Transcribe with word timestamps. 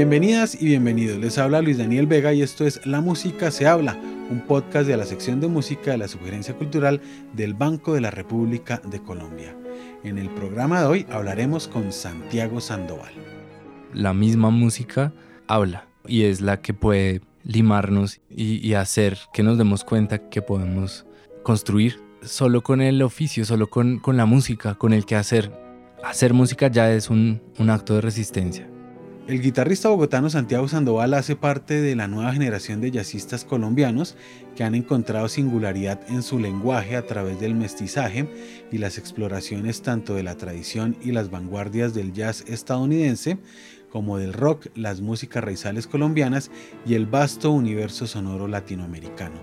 Bienvenidas 0.00 0.56
y 0.58 0.64
bienvenidos. 0.64 1.18
Les 1.18 1.36
habla 1.36 1.60
Luis 1.60 1.76
Daniel 1.76 2.06
Vega 2.06 2.32
y 2.32 2.40
esto 2.40 2.64
es 2.64 2.86
La 2.86 3.02
Música 3.02 3.50
se 3.50 3.66
habla, 3.66 3.98
un 4.30 4.40
podcast 4.40 4.88
de 4.88 4.96
la 4.96 5.04
sección 5.04 5.42
de 5.42 5.48
música 5.48 5.90
de 5.90 5.98
la 5.98 6.08
Sugerencia 6.08 6.54
Cultural 6.56 7.02
del 7.34 7.52
Banco 7.52 7.92
de 7.92 8.00
la 8.00 8.10
República 8.10 8.80
de 8.82 9.02
Colombia. 9.02 9.54
En 10.02 10.16
el 10.16 10.30
programa 10.30 10.80
de 10.80 10.86
hoy 10.86 11.06
hablaremos 11.10 11.68
con 11.68 11.92
Santiago 11.92 12.62
Sandoval. 12.62 13.12
La 13.92 14.14
misma 14.14 14.48
música 14.48 15.12
habla 15.46 15.86
y 16.06 16.22
es 16.22 16.40
la 16.40 16.62
que 16.62 16.72
puede 16.72 17.20
limarnos 17.44 18.22
y, 18.30 18.72
hacer 18.72 19.18
que 19.34 19.42
nos 19.42 19.58
demos 19.58 19.84
cuenta 19.84 20.30
que 20.30 20.40
podemos 20.40 21.04
construir 21.42 22.00
solo 22.22 22.62
con 22.62 22.80
el 22.80 23.02
oficio, 23.02 23.44
solo 23.44 23.68
con, 23.68 23.98
con 23.98 24.16
la 24.16 24.24
música, 24.24 24.76
con 24.76 24.94
el 24.94 25.04
que 25.04 25.16
hacer. 25.16 25.52
Hacer 26.02 26.32
música 26.32 26.68
ya 26.68 26.90
es 26.90 27.10
un, 27.10 27.42
un 27.58 27.68
acto 27.68 27.96
de 27.96 28.00
resistencia. 28.00 28.69
El 29.28 29.42
guitarrista 29.42 29.88
bogotano 29.88 30.28
Santiago 30.28 30.66
Sandoval 30.66 31.14
hace 31.14 31.36
parte 31.36 31.80
de 31.80 31.94
la 31.94 32.08
nueva 32.08 32.32
generación 32.32 32.80
de 32.80 32.90
jazzistas 32.90 33.44
colombianos 33.44 34.16
que 34.56 34.64
han 34.64 34.74
encontrado 34.74 35.28
singularidad 35.28 36.00
en 36.08 36.22
su 36.22 36.38
lenguaje 36.38 36.96
a 36.96 37.06
través 37.06 37.38
del 37.38 37.54
mestizaje 37.54 38.28
y 38.72 38.78
las 38.78 38.98
exploraciones 38.98 39.82
tanto 39.82 40.14
de 40.14 40.24
la 40.24 40.36
tradición 40.36 40.96
y 41.02 41.12
las 41.12 41.30
vanguardias 41.30 41.94
del 41.94 42.12
jazz 42.12 42.44
estadounidense 42.48 43.38
como 43.90 44.18
del 44.18 44.32
rock, 44.32 44.66
las 44.74 45.00
músicas 45.00 45.44
raizales 45.44 45.86
colombianas 45.86 46.50
y 46.86 46.94
el 46.94 47.06
vasto 47.06 47.52
universo 47.52 48.06
sonoro 48.06 48.48
latinoamericano. 48.48 49.40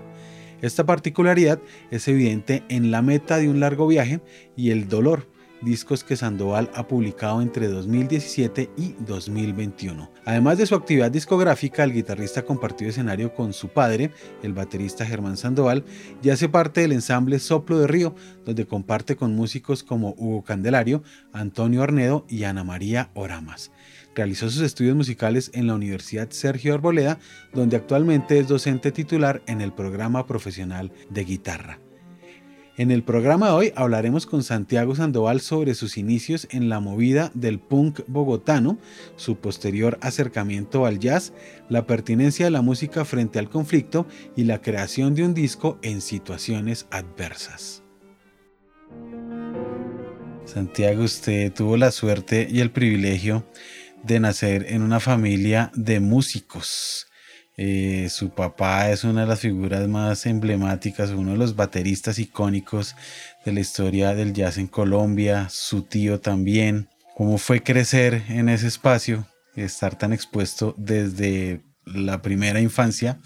Esta 0.60 0.84
particularidad 0.84 1.60
es 1.90 2.08
evidente 2.08 2.64
en 2.68 2.90
la 2.90 3.00
meta 3.00 3.38
de 3.38 3.48
un 3.48 3.60
largo 3.60 3.86
viaje 3.86 4.20
y 4.56 4.70
el 4.70 4.88
dolor 4.88 5.28
discos 5.62 6.04
que 6.04 6.16
Sandoval 6.16 6.70
ha 6.74 6.86
publicado 6.86 7.42
entre 7.42 7.68
2017 7.68 8.70
y 8.76 8.94
2021. 9.00 10.10
Además 10.24 10.58
de 10.58 10.66
su 10.66 10.74
actividad 10.74 11.10
discográfica, 11.10 11.84
el 11.84 11.92
guitarrista 11.92 12.42
compartió 12.42 12.88
escenario 12.88 13.34
con 13.34 13.52
su 13.52 13.68
padre, 13.68 14.10
el 14.42 14.52
baterista 14.52 15.06
Germán 15.06 15.36
Sandoval, 15.36 15.84
y 16.22 16.30
hace 16.30 16.48
parte 16.48 16.80
del 16.80 16.92
ensamble 16.92 17.38
Soplo 17.38 17.78
de 17.78 17.86
Río, 17.86 18.14
donde 18.44 18.66
comparte 18.66 19.16
con 19.16 19.34
músicos 19.34 19.82
como 19.82 20.14
Hugo 20.16 20.42
Candelario, 20.44 21.02
Antonio 21.32 21.82
Arnedo 21.82 22.24
y 22.28 22.44
Ana 22.44 22.64
María 22.64 23.10
Oramas. 23.14 23.70
Realizó 24.14 24.50
sus 24.50 24.62
estudios 24.62 24.96
musicales 24.96 25.50
en 25.54 25.66
la 25.66 25.74
Universidad 25.74 26.30
Sergio 26.30 26.74
Arboleda, 26.74 27.18
donde 27.52 27.76
actualmente 27.76 28.38
es 28.38 28.48
docente 28.48 28.90
titular 28.90 29.42
en 29.46 29.60
el 29.60 29.72
programa 29.72 30.26
profesional 30.26 30.92
de 31.10 31.24
guitarra. 31.24 31.78
En 32.78 32.92
el 32.92 33.02
programa 33.02 33.48
de 33.48 33.52
hoy 33.54 33.72
hablaremos 33.74 34.24
con 34.24 34.44
Santiago 34.44 34.94
Sandoval 34.94 35.40
sobre 35.40 35.74
sus 35.74 35.98
inicios 35.98 36.46
en 36.52 36.68
la 36.68 36.78
movida 36.78 37.32
del 37.34 37.58
punk 37.58 38.02
bogotano, 38.06 38.78
su 39.16 39.34
posterior 39.34 39.98
acercamiento 40.00 40.86
al 40.86 41.00
jazz, 41.00 41.32
la 41.68 41.88
pertinencia 41.88 42.44
de 42.44 42.52
la 42.52 42.62
música 42.62 43.04
frente 43.04 43.40
al 43.40 43.50
conflicto 43.50 44.06
y 44.36 44.44
la 44.44 44.62
creación 44.62 45.16
de 45.16 45.24
un 45.24 45.34
disco 45.34 45.80
en 45.82 46.00
situaciones 46.00 46.86
adversas. 46.92 47.82
Santiago, 50.44 51.02
usted 51.02 51.52
tuvo 51.52 51.76
la 51.76 51.90
suerte 51.90 52.46
y 52.48 52.60
el 52.60 52.70
privilegio 52.70 53.44
de 54.04 54.20
nacer 54.20 54.66
en 54.68 54.82
una 54.82 55.00
familia 55.00 55.72
de 55.74 55.98
músicos. 55.98 57.08
Eh, 57.60 58.08
su 58.08 58.30
papá 58.30 58.88
es 58.92 59.02
una 59.02 59.22
de 59.22 59.26
las 59.26 59.40
figuras 59.40 59.88
más 59.88 60.26
emblemáticas, 60.26 61.10
uno 61.10 61.32
de 61.32 61.38
los 61.38 61.56
bateristas 61.56 62.20
icónicos 62.20 62.94
de 63.44 63.52
la 63.52 63.58
historia 63.58 64.14
del 64.14 64.32
jazz 64.32 64.58
en 64.58 64.68
Colombia, 64.68 65.48
su 65.50 65.82
tío 65.82 66.20
también. 66.20 66.88
¿Cómo 67.16 67.36
fue 67.36 67.64
crecer 67.64 68.22
en 68.28 68.48
ese 68.48 68.68
espacio, 68.68 69.26
estar 69.56 69.98
tan 69.98 70.12
expuesto 70.12 70.72
desde 70.78 71.62
la 71.84 72.22
primera 72.22 72.60
infancia 72.60 73.18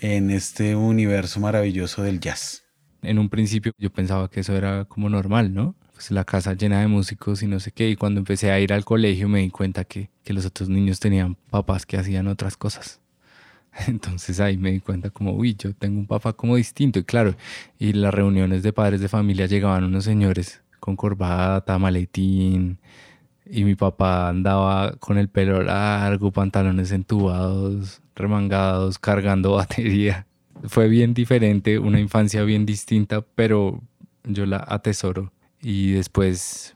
en 0.00 0.30
este 0.30 0.74
universo 0.74 1.38
maravilloso 1.38 2.02
del 2.02 2.20
jazz? 2.20 2.62
En 3.02 3.18
un 3.18 3.28
principio 3.28 3.72
yo 3.76 3.90
pensaba 3.90 4.30
que 4.30 4.40
eso 4.40 4.56
era 4.56 4.86
como 4.86 5.10
normal, 5.10 5.52
¿no? 5.52 5.76
Pues 5.92 6.10
la 6.10 6.24
casa 6.24 6.54
llena 6.54 6.80
de 6.80 6.86
músicos 6.86 7.42
y 7.42 7.46
no 7.46 7.60
sé 7.60 7.72
qué. 7.72 7.90
Y 7.90 7.96
cuando 7.96 8.20
empecé 8.20 8.50
a 8.50 8.58
ir 8.60 8.72
al 8.72 8.86
colegio 8.86 9.28
me 9.28 9.40
di 9.40 9.50
cuenta 9.50 9.84
que, 9.84 10.08
que 10.24 10.32
los 10.32 10.46
otros 10.46 10.70
niños 10.70 11.00
tenían 11.00 11.36
papás 11.50 11.84
que 11.84 11.98
hacían 11.98 12.28
otras 12.28 12.56
cosas. 12.56 13.02
Entonces 13.86 14.40
ahí 14.40 14.56
me 14.56 14.72
di 14.72 14.80
cuenta 14.80 15.10
como, 15.10 15.32
uy, 15.32 15.54
yo 15.58 15.74
tengo 15.74 15.98
un 15.98 16.06
papá 16.06 16.32
como 16.32 16.56
distinto. 16.56 16.98
Y 16.98 17.04
claro, 17.04 17.34
y 17.78 17.92
las 17.92 18.12
reuniones 18.12 18.62
de 18.62 18.72
padres 18.72 19.00
de 19.00 19.08
familia 19.08 19.46
llegaban 19.46 19.84
unos 19.84 20.04
señores 20.04 20.62
con 20.80 20.96
corbata, 20.96 21.78
maletín, 21.78 22.78
y 23.44 23.64
mi 23.64 23.74
papá 23.74 24.28
andaba 24.28 24.92
con 24.98 25.18
el 25.18 25.28
pelo 25.28 25.62
largo, 25.62 26.30
pantalones 26.32 26.92
entubados, 26.92 28.00
remangados, 28.14 28.98
cargando 28.98 29.52
batería. 29.54 30.26
Fue 30.64 30.88
bien 30.88 31.14
diferente, 31.14 31.78
una 31.78 32.00
infancia 32.00 32.42
bien 32.42 32.66
distinta, 32.66 33.22
pero 33.22 33.80
yo 34.24 34.44
la 34.44 34.64
atesoro. 34.66 35.32
Y 35.62 35.92
después, 35.92 36.74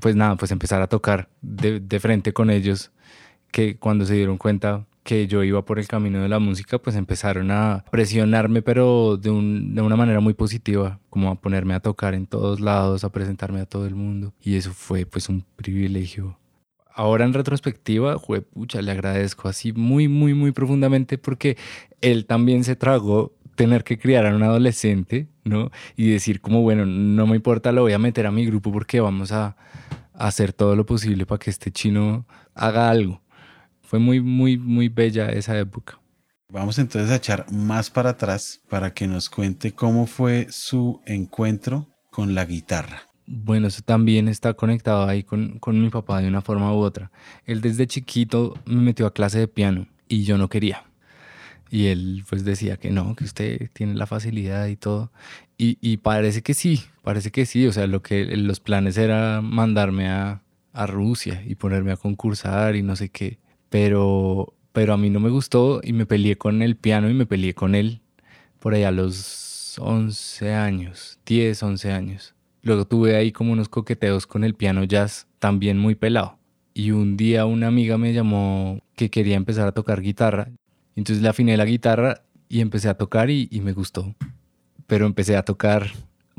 pues 0.00 0.16
nada, 0.16 0.36
pues 0.36 0.50
empezar 0.50 0.82
a 0.82 0.86
tocar 0.86 1.28
de, 1.42 1.80
de 1.80 2.00
frente 2.00 2.32
con 2.32 2.50
ellos, 2.50 2.90
que 3.50 3.76
cuando 3.76 4.04
se 4.04 4.14
dieron 4.14 4.38
cuenta 4.38 4.84
que 5.08 5.26
yo 5.26 5.42
iba 5.42 5.64
por 5.64 5.78
el 5.78 5.88
camino 5.88 6.20
de 6.20 6.28
la 6.28 6.38
música, 6.38 6.78
pues 6.78 6.94
empezaron 6.94 7.50
a 7.50 7.82
presionarme, 7.90 8.60
pero 8.60 9.16
de, 9.16 9.30
una 9.30 9.96
manera 9.96 10.20
muy 10.20 10.34
positiva, 10.34 11.00
como 11.08 11.30
a 11.30 11.40
ponerme 11.40 11.72
a 11.72 11.80
tocar 11.80 12.12
en 12.12 12.26
todos 12.26 12.60
lados, 12.60 13.04
a 13.04 13.08
presentarme 13.10 13.60
a 13.60 13.64
todo 13.64 13.86
el 13.86 13.94
mundo. 13.94 14.34
Y 14.42 14.56
eso 14.56 14.74
fue 14.74 15.06
pues 15.06 15.30
un 15.30 15.46
privilegio. 15.56 16.36
Ahora 16.92 17.24
en 17.24 17.32
retrospectiva, 17.32 18.18
fue, 18.18 18.42
pucha, 18.42 18.82
le 18.82 18.90
agradezco 18.90 19.48
así 19.48 19.72
muy, 19.72 20.08
muy, 20.08 20.34
muy 20.34 20.52
profundamente 20.52 21.16
porque 21.16 21.56
él 22.02 22.26
también 22.26 22.62
se 22.62 22.76
tragó 22.76 23.32
tener 23.54 23.84
que 23.84 23.98
criar 23.98 24.26
a 24.26 24.36
un 24.36 24.42
adolescente, 24.42 25.26
¿no? 25.42 25.70
Y 25.96 26.10
decir 26.10 26.42
como, 26.42 26.60
bueno, 26.60 26.84
no 26.84 27.26
me 27.26 27.36
importa, 27.36 27.72
lo 27.72 27.80
voy 27.80 27.94
a 27.94 27.98
meter 27.98 28.26
a 28.26 28.30
mi 28.30 28.44
grupo 28.44 28.70
porque 28.70 29.00
vamos 29.00 29.32
a 29.32 29.56
hacer 30.12 30.52
todo 30.52 30.76
lo 30.76 30.84
posible 30.84 31.24
para 31.24 31.38
que 31.38 31.48
este 31.48 31.70
chino 31.70 32.26
haga 32.54 32.90
algo 32.90 33.22
fue 33.88 33.98
muy, 33.98 34.20
muy, 34.20 34.58
muy 34.58 34.90
bella 34.90 35.30
esa 35.30 35.58
época. 35.58 35.98
Vamos 36.50 36.78
entonces 36.78 37.10
a 37.10 37.16
echar 37.16 37.50
más 37.50 37.88
para 37.88 38.10
atrás 38.10 38.60
para 38.68 38.92
que 38.92 39.06
nos 39.06 39.30
cuente 39.30 39.72
cómo 39.72 40.06
fue 40.06 40.46
su 40.50 41.00
encuentro 41.06 41.88
con 42.10 42.34
la 42.34 42.44
guitarra. 42.44 43.08
Bueno, 43.26 43.68
eso 43.68 43.80
también 43.80 44.28
está 44.28 44.52
conectado 44.52 45.06
ahí 45.06 45.22
con, 45.22 45.58
con, 45.58 45.80
mi 45.80 45.88
papá 45.88 46.20
de 46.20 46.28
una 46.28 46.42
forma 46.42 46.70
u 46.74 46.76
otra. 46.76 47.10
Él 47.46 47.62
desde 47.62 47.86
chiquito 47.86 48.58
me 48.66 48.82
metió 48.82 49.06
a 49.06 49.14
clase 49.14 49.38
de 49.38 49.48
piano 49.48 49.86
y 50.06 50.24
yo 50.24 50.36
no 50.36 50.50
quería. 50.50 50.84
Y 51.70 51.86
él 51.86 52.24
pues 52.28 52.44
decía 52.44 52.76
que 52.76 52.90
no, 52.90 53.16
que 53.16 53.24
usted 53.24 53.70
tiene 53.72 53.94
la 53.94 54.06
facilidad 54.06 54.66
y 54.66 54.76
todo. 54.76 55.12
Y, 55.56 55.78
y 55.80 55.96
parece 55.96 56.42
que 56.42 56.52
sí, 56.52 56.82
parece 57.02 57.30
que 57.30 57.46
sí. 57.46 57.66
O 57.66 57.72
sea, 57.72 57.86
lo 57.86 58.02
que 58.02 58.36
los 58.36 58.60
planes 58.60 58.98
era 58.98 59.40
mandarme 59.40 60.08
a, 60.10 60.42
a 60.74 60.86
Rusia 60.86 61.42
y 61.46 61.54
ponerme 61.54 61.92
a 61.92 61.96
concursar 61.96 62.76
y 62.76 62.82
no 62.82 62.94
sé 62.94 63.08
qué 63.08 63.38
pero, 63.70 64.54
pero 64.72 64.94
a 64.94 64.96
mí 64.96 65.10
no 65.10 65.20
me 65.20 65.30
gustó 65.30 65.80
y 65.82 65.92
me 65.92 66.06
peleé 66.06 66.36
con 66.36 66.62
el 66.62 66.76
piano 66.76 67.10
y 67.10 67.14
me 67.14 67.26
peleé 67.26 67.54
con 67.54 67.74
él 67.74 68.00
por 68.58 68.74
allá 68.74 68.88
a 68.88 68.92
los 68.92 69.78
11 69.78 70.54
años, 70.54 71.18
10, 71.26 71.62
11 71.62 71.92
años. 71.92 72.34
Luego 72.62 72.86
tuve 72.86 73.16
ahí 73.16 73.32
como 73.32 73.52
unos 73.52 73.68
coqueteos 73.68 74.26
con 74.26 74.44
el 74.44 74.54
piano 74.54 74.84
jazz, 74.84 75.26
también 75.38 75.78
muy 75.78 75.94
pelado. 75.94 76.38
Y 76.74 76.90
un 76.90 77.16
día 77.16 77.46
una 77.46 77.68
amiga 77.68 77.98
me 77.98 78.12
llamó 78.12 78.80
que 78.94 79.10
quería 79.10 79.36
empezar 79.36 79.66
a 79.68 79.72
tocar 79.72 80.00
guitarra. 80.00 80.50
Entonces 80.96 81.22
le 81.22 81.28
afiné 81.28 81.56
la 81.56 81.64
guitarra 81.64 82.22
y 82.48 82.60
empecé 82.60 82.88
a 82.88 82.94
tocar 82.94 83.30
y, 83.30 83.48
me 83.62 83.72
gustó. 83.72 84.14
Pero 84.86 85.06
empecé 85.06 85.36
a 85.36 85.44
tocar 85.44 85.90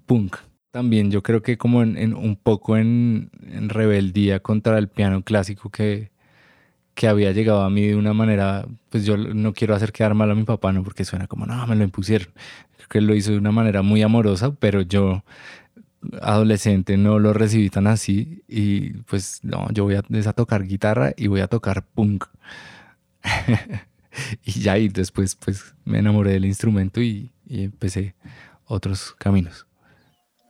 punk. 0.05 0.37
También 0.71 1.11
yo 1.11 1.23
creo 1.23 1.41
que 1.41 1.57
como 1.57 1.81
en, 1.81 2.13
un 2.13 2.35
poco 2.35 2.77
en, 2.77 3.31
rebeldía 3.41 4.39
contra 4.39 4.77
el 4.77 4.87
piano 4.87 5.23
clásico 5.23 5.69
que, 5.69 6.11
que 6.99 7.07
había 7.07 7.31
llegado 7.31 7.61
a 7.61 7.69
mí 7.69 7.87
de 7.87 7.95
una 7.95 8.11
manera, 8.11 8.67
pues 8.89 9.05
yo 9.05 9.15
no 9.15 9.53
quiero 9.53 9.73
hacer 9.73 9.93
quedar 9.93 10.15
mal 10.15 10.29
a 10.31 10.35
mi 10.35 10.43
papá, 10.43 10.73
no 10.73 10.83
porque 10.83 11.05
suena 11.05 11.27
como, 11.27 11.45
no, 11.45 11.65
me 11.65 11.77
lo 11.77 11.85
impusieron. 11.85 12.27
Creo 12.75 12.89
que 12.89 12.99
lo 12.99 13.15
hizo 13.15 13.31
de 13.31 13.37
una 13.37 13.53
manera 13.53 13.83
muy 13.83 14.01
amorosa, 14.01 14.51
pero 14.51 14.81
yo, 14.81 15.23
adolescente, 16.21 16.97
no 16.97 17.17
lo 17.17 17.31
recibí 17.31 17.69
tan 17.69 17.87
así 17.87 18.43
y 18.49 18.89
pues 19.03 19.39
no, 19.43 19.71
yo 19.71 19.85
voy 19.85 19.95
a, 19.95 19.99
a 19.99 20.33
tocar 20.33 20.65
guitarra 20.65 21.13
y 21.15 21.27
voy 21.27 21.39
a 21.39 21.47
tocar 21.47 21.85
punk. 21.85 22.25
y 24.43 24.59
ya 24.59 24.77
y 24.77 24.89
después 24.89 25.35
pues 25.35 25.73
me 25.85 25.99
enamoré 25.99 26.31
del 26.33 26.43
instrumento 26.43 27.01
y, 27.01 27.31
y 27.47 27.63
empecé 27.63 28.13
otros 28.65 29.15
caminos. 29.17 29.67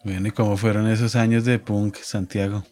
Bueno, 0.04 0.28
¿y 0.28 0.32
cómo 0.32 0.58
fueron 0.58 0.88
esos 0.88 1.16
años 1.16 1.46
de 1.46 1.60
punk, 1.60 1.98
Santiago? 1.98 2.64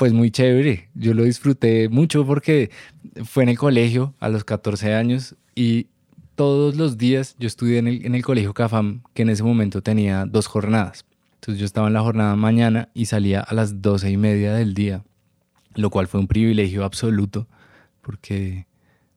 Pues 0.00 0.14
muy 0.14 0.30
chévere. 0.30 0.88
Yo 0.94 1.12
lo 1.12 1.24
disfruté 1.24 1.90
mucho 1.90 2.24
porque 2.24 2.70
fue 3.22 3.42
en 3.42 3.50
el 3.50 3.58
colegio 3.58 4.14
a 4.18 4.30
los 4.30 4.44
14 4.44 4.94
años 4.94 5.36
y 5.54 5.88
todos 6.36 6.74
los 6.74 6.96
días 6.96 7.36
yo 7.38 7.46
estudié 7.46 7.76
en 7.76 7.86
el, 7.86 8.06
en 8.06 8.14
el 8.14 8.24
colegio 8.24 8.54
CAFAM, 8.54 9.02
que 9.12 9.20
en 9.20 9.28
ese 9.28 9.42
momento 9.42 9.82
tenía 9.82 10.24
dos 10.24 10.46
jornadas. 10.46 11.04
Entonces 11.34 11.60
yo 11.60 11.66
estaba 11.66 11.88
en 11.88 11.92
la 11.92 12.00
jornada 12.00 12.34
mañana 12.34 12.88
y 12.94 13.04
salía 13.04 13.40
a 13.40 13.52
las 13.52 13.82
doce 13.82 14.10
y 14.10 14.16
media 14.16 14.54
del 14.54 14.72
día, 14.72 15.04
lo 15.74 15.90
cual 15.90 16.06
fue 16.06 16.18
un 16.18 16.28
privilegio 16.28 16.82
absoluto 16.82 17.46
porque 18.00 18.66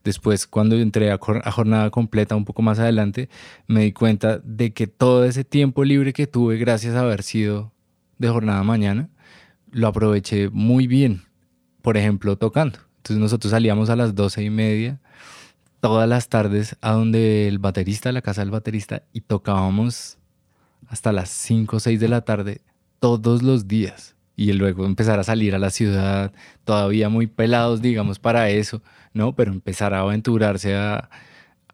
Después, 0.03 0.47
cuando 0.47 0.75
entré 0.75 1.13
a, 1.13 1.17
jornada 1.17 1.89
completa 1.89 2.35
un 2.35 2.43
poco 2.43 2.61
más 2.61 2.77
adelante, 2.77 3.29
me 3.67 3.83
di 3.83 3.93
cuenta 3.93 4.39
de 4.39 4.73
que 4.73 4.85
todo 4.85 5.23
ese 5.23 5.45
tiempo 5.45 5.85
libre 5.85 6.11
que 6.11 6.27
tuve 6.27 6.57
gracias 6.57 6.95
a 6.95 6.99
haber 6.99 7.23
sido 7.23 7.71
de 8.17 8.27
jornada 8.27 8.61
mañana, 8.63 9.07
lo 9.73 9.87
aproveché 9.87 10.49
muy 10.49 10.87
bien. 10.87 11.23
Por 11.81 11.97
ejemplo, 11.97 12.37
tocando. 12.37 12.79
Entonces 12.97 13.17
nosotros 13.17 13.51
salíamos 13.51 13.89
a 13.89 13.97
las 13.97 14.15
doce 14.15 14.43
y 14.43 14.49
media 14.49 15.01
todas 15.81 16.07
las 16.07 16.29
tardes 16.29 16.77
a 16.79 16.93
donde 16.93 17.49
el 17.49 17.59
baterista, 17.59 18.13
la 18.13 18.21
casa 18.21 18.39
del 18.39 18.51
baterista, 18.51 19.03
y 19.11 19.19
tocábamos 19.19 20.17
hasta 20.87 21.11
las 21.11 21.29
5 21.29 21.75
o 21.75 21.79
6 21.81 21.99
de 21.99 22.07
la 22.07 22.21
tarde 22.21 22.61
todos 22.99 23.43
los 23.43 23.67
días. 23.67 24.15
Y 24.37 24.53
luego 24.53 24.85
empezar 24.85 25.19
a 25.19 25.23
salir 25.25 25.53
a 25.55 25.59
la 25.59 25.69
ciudad, 25.71 26.31
todavía 26.63 27.09
muy 27.09 27.27
pelados, 27.27 27.81
digamos, 27.81 28.17
para 28.17 28.49
eso 28.49 28.81
¿no? 29.13 29.35
Pero 29.35 29.51
empezar 29.51 29.93
a 29.93 30.01
aventurarse 30.01 30.75
a, 30.75 31.09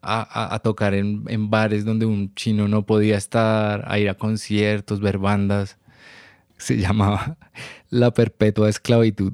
a, 0.01 0.59
tocar 0.59 0.93
en, 0.93 1.23
en, 1.27 1.49
bares 1.49 1.85
donde 1.85 2.05
un 2.05 2.33
chino 2.35 2.67
no 2.67 2.85
podía 2.85 3.17
estar, 3.17 3.85
a 3.87 3.99
ir 3.99 4.09
a 4.09 4.15
conciertos, 4.15 4.99
ver 4.99 5.17
bandas. 5.17 5.77
Se 6.59 6.77
llamaba 6.77 7.38
La 7.89 8.11
Perpetua 8.11 8.69
Esclavitud. 8.69 9.33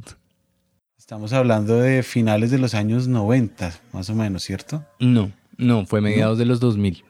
Estamos 0.97 1.33
hablando 1.33 1.75
de 1.77 2.01
finales 2.01 2.51
de 2.51 2.57
los 2.57 2.73
años 2.73 3.07
90, 3.07 3.73
más 3.91 4.09
o 4.09 4.15
menos, 4.15 4.43
¿cierto? 4.43 4.85
No, 4.99 5.31
no, 5.57 5.85
fue 5.85 6.01
mediados 6.01 6.37
de 6.37 6.45
los 6.45 6.59
2000. 6.59 7.03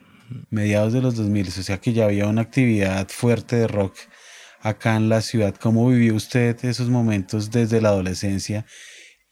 Mediados 0.50 0.92
de 0.92 1.00
los 1.00 1.16
2000, 1.16 1.48
o 1.48 1.50
sea 1.50 1.78
que 1.78 1.92
ya 1.92 2.06
había 2.06 2.26
una 2.26 2.42
actividad 2.42 3.08
fuerte 3.08 3.56
de 3.56 3.68
rock 3.68 3.94
acá 4.60 4.96
en 4.96 5.08
la 5.08 5.20
ciudad. 5.20 5.54
¿Cómo 5.54 5.88
vivió 5.88 6.14
usted 6.14 6.56
esos 6.64 6.88
momentos 6.88 7.50
desde 7.52 7.80
la 7.80 7.90
adolescencia? 7.90 8.66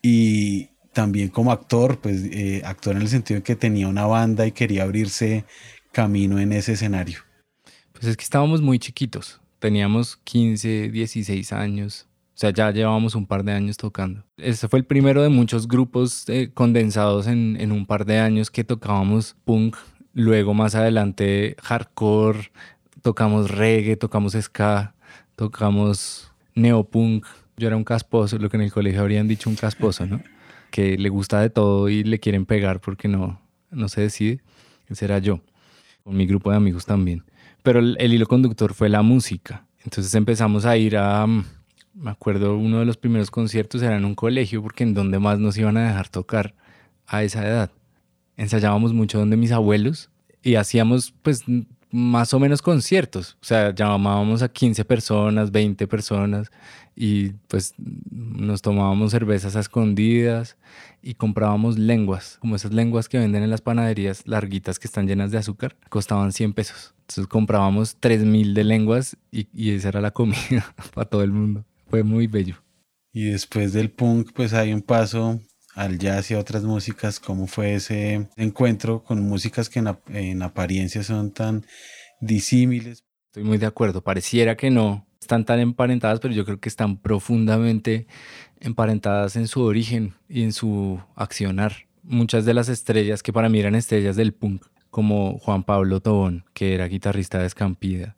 Y, 0.00 0.68
también 0.94 1.28
como 1.28 1.52
actor, 1.52 2.00
pues 2.00 2.22
eh, 2.30 2.62
actor 2.64 2.96
en 2.96 3.02
el 3.02 3.08
sentido 3.08 3.40
de 3.40 3.44
que 3.44 3.56
tenía 3.56 3.88
una 3.88 4.06
banda 4.06 4.46
y 4.46 4.52
quería 4.52 4.84
abrirse 4.84 5.44
camino 5.92 6.38
en 6.38 6.52
ese 6.52 6.72
escenario. 6.72 7.18
Pues 7.92 8.06
es 8.06 8.16
que 8.16 8.24
estábamos 8.24 8.62
muy 8.62 8.78
chiquitos, 8.78 9.40
teníamos 9.64 10.18
15, 10.24 10.90
16 10.90 11.54
años, 11.54 12.06
o 12.34 12.36
sea, 12.36 12.50
ya 12.50 12.70
llevábamos 12.70 13.14
un 13.14 13.24
par 13.26 13.44
de 13.44 13.52
años 13.52 13.78
tocando. 13.78 14.22
Este 14.36 14.68
fue 14.68 14.78
el 14.78 14.84
primero 14.84 15.22
de 15.22 15.30
muchos 15.30 15.66
grupos 15.66 16.28
eh, 16.28 16.50
condensados 16.52 17.26
en, 17.28 17.56
en 17.58 17.72
un 17.72 17.86
par 17.86 18.04
de 18.04 18.18
años 18.18 18.50
que 18.50 18.62
tocábamos 18.62 19.36
punk, 19.46 19.78
luego 20.12 20.52
más 20.52 20.74
adelante 20.74 21.56
hardcore, 21.62 22.50
tocamos 23.00 23.50
reggae, 23.50 23.96
tocamos 23.96 24.34
ska, 24.38 24.94
tocamos 25.34 26.30
neopunk. 26.54 27.24
Yo 27.56 27.68
era 27.68 27.78
un 27.78 27.84
casposo, 27.84 28.36
lo 28.36 28.50
que 28.50 28.58
en 28.58 28.64
el 28.64 28.72
colegio 28.72 29.00
habrían 29.00 29.28
dicho 29.28 29.48
un 29.48 29.56
casposo, 29.56 30.04
¿no? 30.04 30.20
que 30.70 30.98
le 30.98 31.08
gusta 31.08 31.40
de 31.40 31.48
todo 31.48 31.88
y 31.88 32.04
le 32.04 32.20
quieren 32.20 32.44
pegar 32.44 32.82
porque 32.82 33.08
no, 33.08 33.40
no 33.70 33.88
se 33.88 34.02
decide, 34.02 34.42
ese 34.90 35.06
era 35.06 35.20
yo, 35.20 35.40
con 36.02 36.18
mi 36.18 36.26
grupo 36.26 36.50
de 36.50 36.58
amigos 36.58 36.84
también. 36.84 37.24
Pero 37.64 37.80
el, 37.80 38.12
hilo 38.12 38.26
conductor 38.26 38.74
fue 38.74 38.90
la 38.90 39.00
música. 39.00 39.66
Entonces 39.82 40.14
empezamos 40.14 40.66
a 40.66 40.76
ir 40.76 40.98
a, 40.98 41.26
mm, 41.26 41.44
me 41.94 42.10
acuerdo, 42.10 42.58
uno 42.58 42.80
de 42.80 42.84
los 42.84 42.98
primeros 42.98 43.30
conciertos 43.30 43.80
era 43.80 43.96
en 43.96 44.04
un 44.04 44.14
colegio 44.14 44.62
porque 44.62 44.84
en 44.84 44.92
donde 44.92 45.18
más 45.18 45.38
nos 45.38 45.56
iban 45.56 45.78
a 45.78 45.88
dejar 45.88 46.10
tocar 46.10 46.54
a 47.06 47.22
esa 47.22 47.42
edad. 47.48 47.70
Ensayábamos 48.36 48.92
mucho 48.92 49.18
donde 49.18 49.38
mis 49.38 49.50
abuelos 49.50 50.10
y 50.42 50.56
hacíamos 50.56 51.14
pues 51.22 51.44
más 51.94 52.34
o 52.34 52.40
menos 52.40 52.60
conciertos. 52.60 53.38
O 53.40 53.44
sea, 53.44 53.72
llamábamos 53.72 54.42
a 54.42 54.48
15 54.48 54.84
personas, 54.84 55.52
20 55.52 55.86
personas 55.86 56.50
y 56.96 57.30
pues 57.46 57.72
nos 57.78 58.62
tomábamos 58.62 59.12
cervezas 59.12 59.54
a 59.54 59.60
escondidas 59.60 60.56
y 61.02 61.14
comprábamos 61.14 61.78
lenguas, 61.78 62.38
como 62.40 62.56
esas 62.56 62.72
lenguas 62.72 63.08
que 63.08 63.18
venden 63.18 63.44
en 63.44 63.50
las 63.50 63.60
panaderías 63.60 64.26
larguitas 64.26 64.80
que 64.80 64.88
están 64.88 65.06
llenas 65.06 65.30
de 65.30 65.38
azúcar, 65.38 65.76
costaban 65.88 66.32
100 66.32 66.54
pesos. 66.54 66.94
Entonces 67.02 67.28
comprábamos 67.28 67.96
3000 68.00 68.54
de 68.54 68.64
lenguas 68.64 69.16
y, 69.30 69.46
y 69.54 69.70
esa 69.70 69.90
era 69.90 70.00
la 70.00 70.10
comida 70.10 70.74
para 70.94 71.08
todo 71.08 71.22
el 71.22 71.30
mundo. 71.30 71.64
Fue 71.88 72.02
muy 72.02 72.26
bello. 72.26 72.56
Y 73.12 73.26
después 73.26 73.72
del 73.72 73.92
punk, 73.92 74.32
pues 74.34 74.52
hay 74.52 74.72
un 74.72 74.82
paso 74.82 75.38
al 75.74 75.98
jazz 75.98 76.30
y 76.30 76.34
a 76.34 76.38
otras 76.38 76.62
músicas. 76.64 77.20
¿Cómo 77.20 77.46
fue 77.46 77.74
ese 77.74 78.28
encuentro 78.36 79.02
con 79.02 79.22
músicas 79.22 79.68
que 79.68 79.80
en, 79.80 79.96
en 80.08 80.42
apariencia 80.42 81.02
son 81.02 81.32
tan 81.32 81.66
disímiles? 82.20 83.04
Estoy 83.26 83.44
muy 83.44 83.58
de 83.58 83.66
acuerdo. 83.66 84.02
Pareciera 84.02 84.56
que 84.56 84.70
no, 84.70 85.06
están 85.20 85.44
tan 85.44 85.58
emparentadas, 85.58 86.20
pero 86.20 86.34
yo 86.34 86.44
creo 86.44 86.60
que 86.60 86.68
están 86.68 86.98
profundamente 86.98 88.06
emparentadas 88.60 89.36
en 89.36 89.48
su 89.48 89.62
origen 89.62 90.14
y 90.28 90.42
en 90.42 90.52
su 90.52 91.00
accionar. 91.16 91.72
Muchas 92.02 92.44
de 92.44 92.54
las 92.54 92.68
estrellas 92.68 93.22
que 93.22 93.32
para 93.32 93.48
mí 93.48 93.58
eran 93.58 93.74
estrellas 93.74 94.16
del 94.16 94.34
punk, 94.34 94.66
como 94.90 95.38
Juan 95.38 95.64
Pablo 95.64 96.00
Tobón, 96.00 96.44
que 96.52 96.74
era 96.74 96.86
guitarrista 96.86 97.38
de 97.38 97.46
Escampida, 97.46 98.16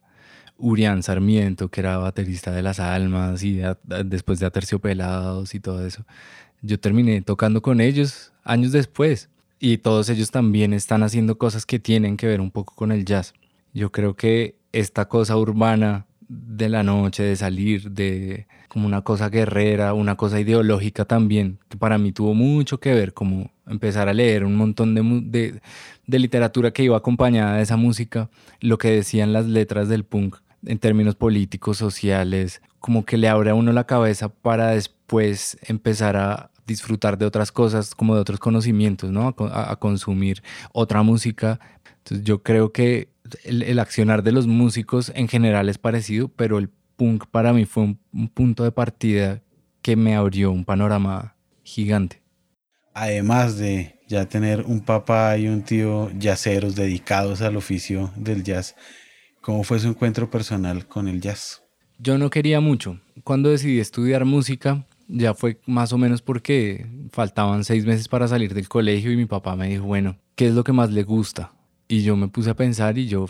Urián 0.58 1.02
Sarmiento, 1.02 1.68
que 1.68 1.80
era 1.80 1.98
baterista 1.98 2.52
de 2.52 2.62
Las 2.62 2.80
Almas 2.80 3.42
y 3.42 3.60
después 4.04 4.38
de 4.38 4.46
Aterciopelados 4.46 5.54
y 5.54 5.60
todo 5.60 5.86
eso. 5.86 6.04
Yo 6.62 6.80
terminé 6.80 7.20
tocando 7.22 7.62
con 7.62 7.80
ellos 7.80 8.32
años 8.42 8.72
después 8.72 9.28
y 9.58 9.78
todos 9.78 10.08
ellos 10.08 10.30
también 10.30 10.72
están 10.72 11.02
haciendo 11.02 11.38
cosas 11.38 11.66
que 11.66 11.78
tienen 11.78 12.16
que 12.16 12.26
ver 12.26 12.40
un 12.40 12.50
poco 12.50 12.74
con 12.74 12.92
el 12.92 13.04
jazz. 13.04 13.34
Yo 13.72 13.92
creo 13.92 14.14
que 14.14 14.56
esta 14.72 15.06
cosa 15.06 15.36
urbana 15.36 16.06
de 16.28 16.68
la 16.68 16.82
noche, 16.82 17.22
de 17.22 17.36
salir, 17.36 17.90
de 17.90 18.46
como 18.68 18.86
una 18.86 19.02
cosa 19.02 19.28
guerrera, 19.28 19.94
una 19.94 20.16
cosa 20.16 20.40
ideológica 20.40 21.04
también, 21.04 21.58
que 21.68 21.76
para 21.76 21.98
mí 21.98 22.12
tuvo 22.12 22.34
mucho 22.34 22.80
que 22.80 22.94
ver, 22.94 23.14
como 23.14 23.50
empezar 23.66 24.08
a 24.08 24.14
leer 24.14 24.44
un 24.44 24.56
montón 24.56 24.94
de, 24.94 25.60
de, 26.06 26.18
literatura 26.18 26.72
que 26.72 26.82
iba 26.82 26.96
acompañada 26.96 27.56
de 27.56 27.62
esa 27.62 27.76
música, 27.76 28.28
lo 28.60 28.78
que 28.78 28.90
decían 28.90 29.32
las 29.32 29.46
letras 29.46 29.88
del 29.88 30.04
punk 30.04 30.36
en 30.66 30.78
términos 30.78 31.14
políticos, 31.14 31.78
sociales, 31.78 32.60
como 32.80 33.04
que 33.04 33.16
le 33.16 33.28
abre 33.28 33.50
a 33.50 33.54
uno 33.54 33.72
la 33.72 33.86
cabeza 33.86 34.28
para 34.28 34.70
después 34.70 35.56
empezar 35.62 36.16
a 36.16 36.50
disfrutar 36.66 37.16
de 37.16 37.26
otras 37.26 37.52
cosas, 37.52 37.94
como 37.94 38.14
de 38.14 38.20
otros 38.20 38.40
conocimientos, 38.40 39.10
¿no? 39.10 39.34
A, 39.38 39.72
a 39.72 39.76
consumir 39.76 40.42
otra 40.72 41.02
música. 41.02 41.60
Entonces 41.98 42.24
yo 42.24 42.42
creo 42.42 42.72
que 42.72 43.08
el, 43.44 43.78
accionar 43.78 44.22
de 44.22 44.32
los 44.32 44.46
músicos 44.46 45.12
en 45.14 45.28
general 45.28 45.68
es 45.68 45.78
parecido, 45.78 46.28
pero 46.28 46.58
el 46.58 46.70
punk 46.96 47.26
para 47.30 47.52
mí 47.52 47.64
fue 47.64 47.82
un, 48.12 48.28
punto 48.28 48.64
de 48.64 48.72
partida 48.72 49.42
que 49.82 49.96
me 49.96 50.14
abrió 50.14 50.50
un 50.50 50.64
panorama 50.64 51.36
gigante. 51.62 52.22
Además 52.94 53.58
de 53.58 54.00
ya 54.08 54.26
tener 54.26 54.62
un 54.62 54.80
papá 54.80 55.36
y 55.36 55.48
un 55.48 55.62
tío 55.62 56.10
yaceros 56.18 56.74
dedicados 56.76 57.42
al 57.42 57.56
oficio 57.56 58.10
del 58.16 58.42
jazz, 58.42 58.74
¿cómo 59.46 59.62
fue 59.62 59.78
su 59.78 59.86
encuentro 59.86 60.28
personal 60.28 60.88
con 60.88 61.06
el 61.06 61.20
jazz? 61.20 61.62
Yo 62.00 62.18
no 62.18 62.30
quería 62.30 62.58
mucho. 62.58 62.98
Cuando 63.22 63.48
decidí 63.48 63.78
estudiar 63.78 64.24
música, 64.24 64.84
ya 65.06 65.34
fue 65.34 65.60
más 65.66 65.92
o 65.92 65.98
menos 65.98 66.20
porque 66.20 66.84
faltaban 67.12 67.62
seis 67.62 67.86
meses 67.86 68.08
para 68.08 68.26
salir 68.26 68.54
del 68.54 68.68
colegio 68.68 69.12
y 69.12 69.16
mi 69.16 69.26
papá 69.26 69.54
me 69.54 69.68
dijo, 69.68 69.84
bueno, 69.84 70.18
¿qué 70.34 70.48
es 70.48 70.54
lo 70.54 70.64
que 70.64 70.72
más 70.72 70.90
le 70.90 71.04
gusta? 71.04 71.52
Y 71.86 72.02
yo 72.02 72.16
me 72.16 72.26
puse 72.26 72.50
a 72.50 72.56
pensar 72.56 72.98
y 72.98 73.06
yo, 73.06 73.26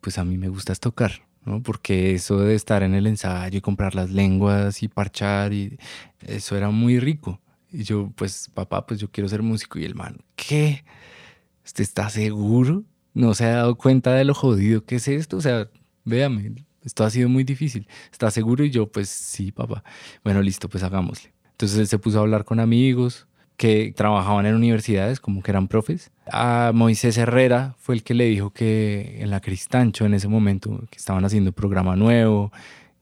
pues 0.00 0.18
a 0.18 0.24
mí 0.24 0.36
me 0.38 0.48
gusta 0.48 0.74
tocar, 0.74 1.12
¿no? 1.44 1.62
Porque 1.62 2.14
eso 2.14 2.40
de 2.40 2.56
estar 2.56 2.82
en 2.82 2.94
el 2.94 3.06
ensayo 3.06 3.58
y 3.58 3.60
comprar 3.60 3.94
las 3.94 4.10
lenguas 4.10 4.82
y 4.82 4.88
parchar, 4.88 5.52
y 5.52 5.78
eso 6.26 6.56
era 6.56 6.70
muy 6.70 6.98
rico. 6.98 7.40
Y 7.70 7.84
yo, 7.84 8.12
pues, 8.16 8.50
papá, 8.52 8.84
pues 8.84 8.98
yo 8.98 9.08
quiero 9.08 9.28
ser 9.28 9.42
músico. 9.42 9.78
Y 9.78 9.84
el 9.84 9.94
man, 9.94 10.18
¿qué? 10.34 10.82
¿Usted 11.64 11.84
está 11.84 12.10
seguro? 12.10 12.82
¿No 13.18 13.34
se 13.34 13.46
ha 13.46 13.56
dado 13.56 13.74
cuenta 13.74 14.14
de 14.14 14.24
lo 14.24 14.32
jodido 14.32 14.84
que 14.84 14.94
es 14.94 15.08
esto? 15.08 15.38
O 15.38 15.40
sea, 15.40 15.68
véame, 16.04 16.52
esto 16.84 17.02
ha 17.02 17.10
sido 17.10 17.28
muy 17.28 17.42
difícil. 17.42 17.88
¿Está 18.12 18.30
seguro? 18.30 18.64
Y 18.64 18.70
yo, 18.70 18.86
pues 18.86 19.08
sí, 19.08 19.50
papá. 19.50 19.82
Bueno, 20.22 20.40
listo, 20.40 20.68
pues 20.68 20.84
hagámosle. 20.84 21.32
Entonces 21.50 21.78
él 21.78 21.88
se 21.88 21.98
puso 21.98 22.18
a 22.18 22.20
hablar 22.20 22.44
con 22.44 22.60
amigos, 22.60 23.26
que 23.56 23.92
trabajaban 23.96 24.46
en 24.46 24.54
universidades, 24.54 25.18
como 25.18 25.42
que 25.42 25.50
eran 25.50 25.66
profes. 25.66 26.12
A 26.30 26.70
Moisés 26.72 27.18
Herrera 27.18 27.74
fue 27.80 27.96
el 27.96 28.04
que 28.04 28.14
le 28.14 28.26
dijo 28.26 28.50
que 28.50 29.18
en 29.20 29.30
la 29.30 29.40
Cristancho 29.40 30.06
en 30.06 30.14
ese 30.14 30.28
momento, 30.28 30.84
que 30.88 30.98
estaban 30.98 31.24
haciendo 31.24 31.50
un 31.50 31.54
programa 31.54 31.96
nuevo, 31.96 32.52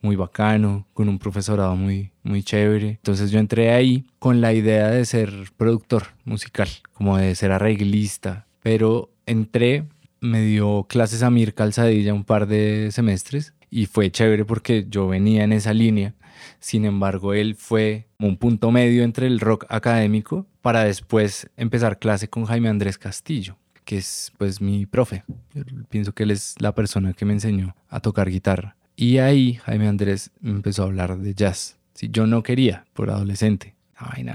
muy 0.01 0.17
bacano, 0.17 0.87
con 0.95 1.11
un 1.11 1.19
profesorado 1.19 1.77
muy, 1.77 2.11
muy 2.23 2.43
chévere. 2.43 2.89
Entonces 2.89 3.31
yo 3.31 3.39
entré 3.39 3.75
ahí 3.75 4.07
con 4.19 4.41
la 4.41 4.55
idea 4.55 4.89
de 4.89 5.05
ser 5.05 5.31
productor 5.59 6.05
musical, 6.25 6.71
como 6.95 7.19
de 7.19 7.35
ser 7.35 7.53
arreglista, 7.53 8.47
pero 8.63 9.11
entré, 9.27 9.85
me 10.21 10.43
dio 10.43 10.85
clases 10.89 11.23
a 11.23 11.31
Mir 11.31 11.55
Calzadilla 11.55 12.15
un 12.15 12.25
par 12.25 12.47
de 12.47 12.91
semestres 12.93 13.55
y 13.71 13.87
fue 13.87 14.11
chévere 14.11 14.45
porque 14.45 14.87
yo 14.89 15.09
venía 15.09 15.45
en 15.45 15.53
esa 15.53 15.75
línea 15.75 16.15
sin 16.59 16.85
embargo, 16.85 17.35
él 17.35 17.55
fue 17.55 18.09
un 18.19 18.37
punto 18.37 18.71
medio 18.71 19.03
entre 19.05 19.27
el 19.27 19.41
rock 19.41 19.67
académico 19.69 20.47
para 20.63 20.85
después 20.85 21.51
empezar 21.57 21.99
clase 21.99 22.29
con 22.29 22.45
Jaime 22.45 22.69
Andrés 22.69 22.99
Castillo, 22.99 23.57
que 23.85 23.99
es 23.99 24.33
pues 24.39 24.61
mi 24.61 24.87
profe. 24.87 25.25
pienso 25.89 26.13
que 26.13 26.25
él 26.25 26.31
es 26.31 26.55
la 26.59 26.75
persona 26.75 27.13
que 27.13 27.25
me 27.25 27.33
enseñó 27.33 27.77
a 27.89 28.01
tocar 28.01 28.31
guitarra. 28.31 28.77
Y 28.97 29.19
ahí 29.19 29.55
Jaime 29.55 29.89
Andrés 29.89 30.31
empezó 30.43 30.83
a 30.83 30.87
hablar 30.87 31.19
de 31.19 31.35
jazz. 31.35 31.79
Si 31.95 32.09
yo 32.09 32.27
no 32.27 32.43
quería 32.43 32.87
por 32.93 33.11
adolescente, 33.11 33.77
ay, 33.95 34.27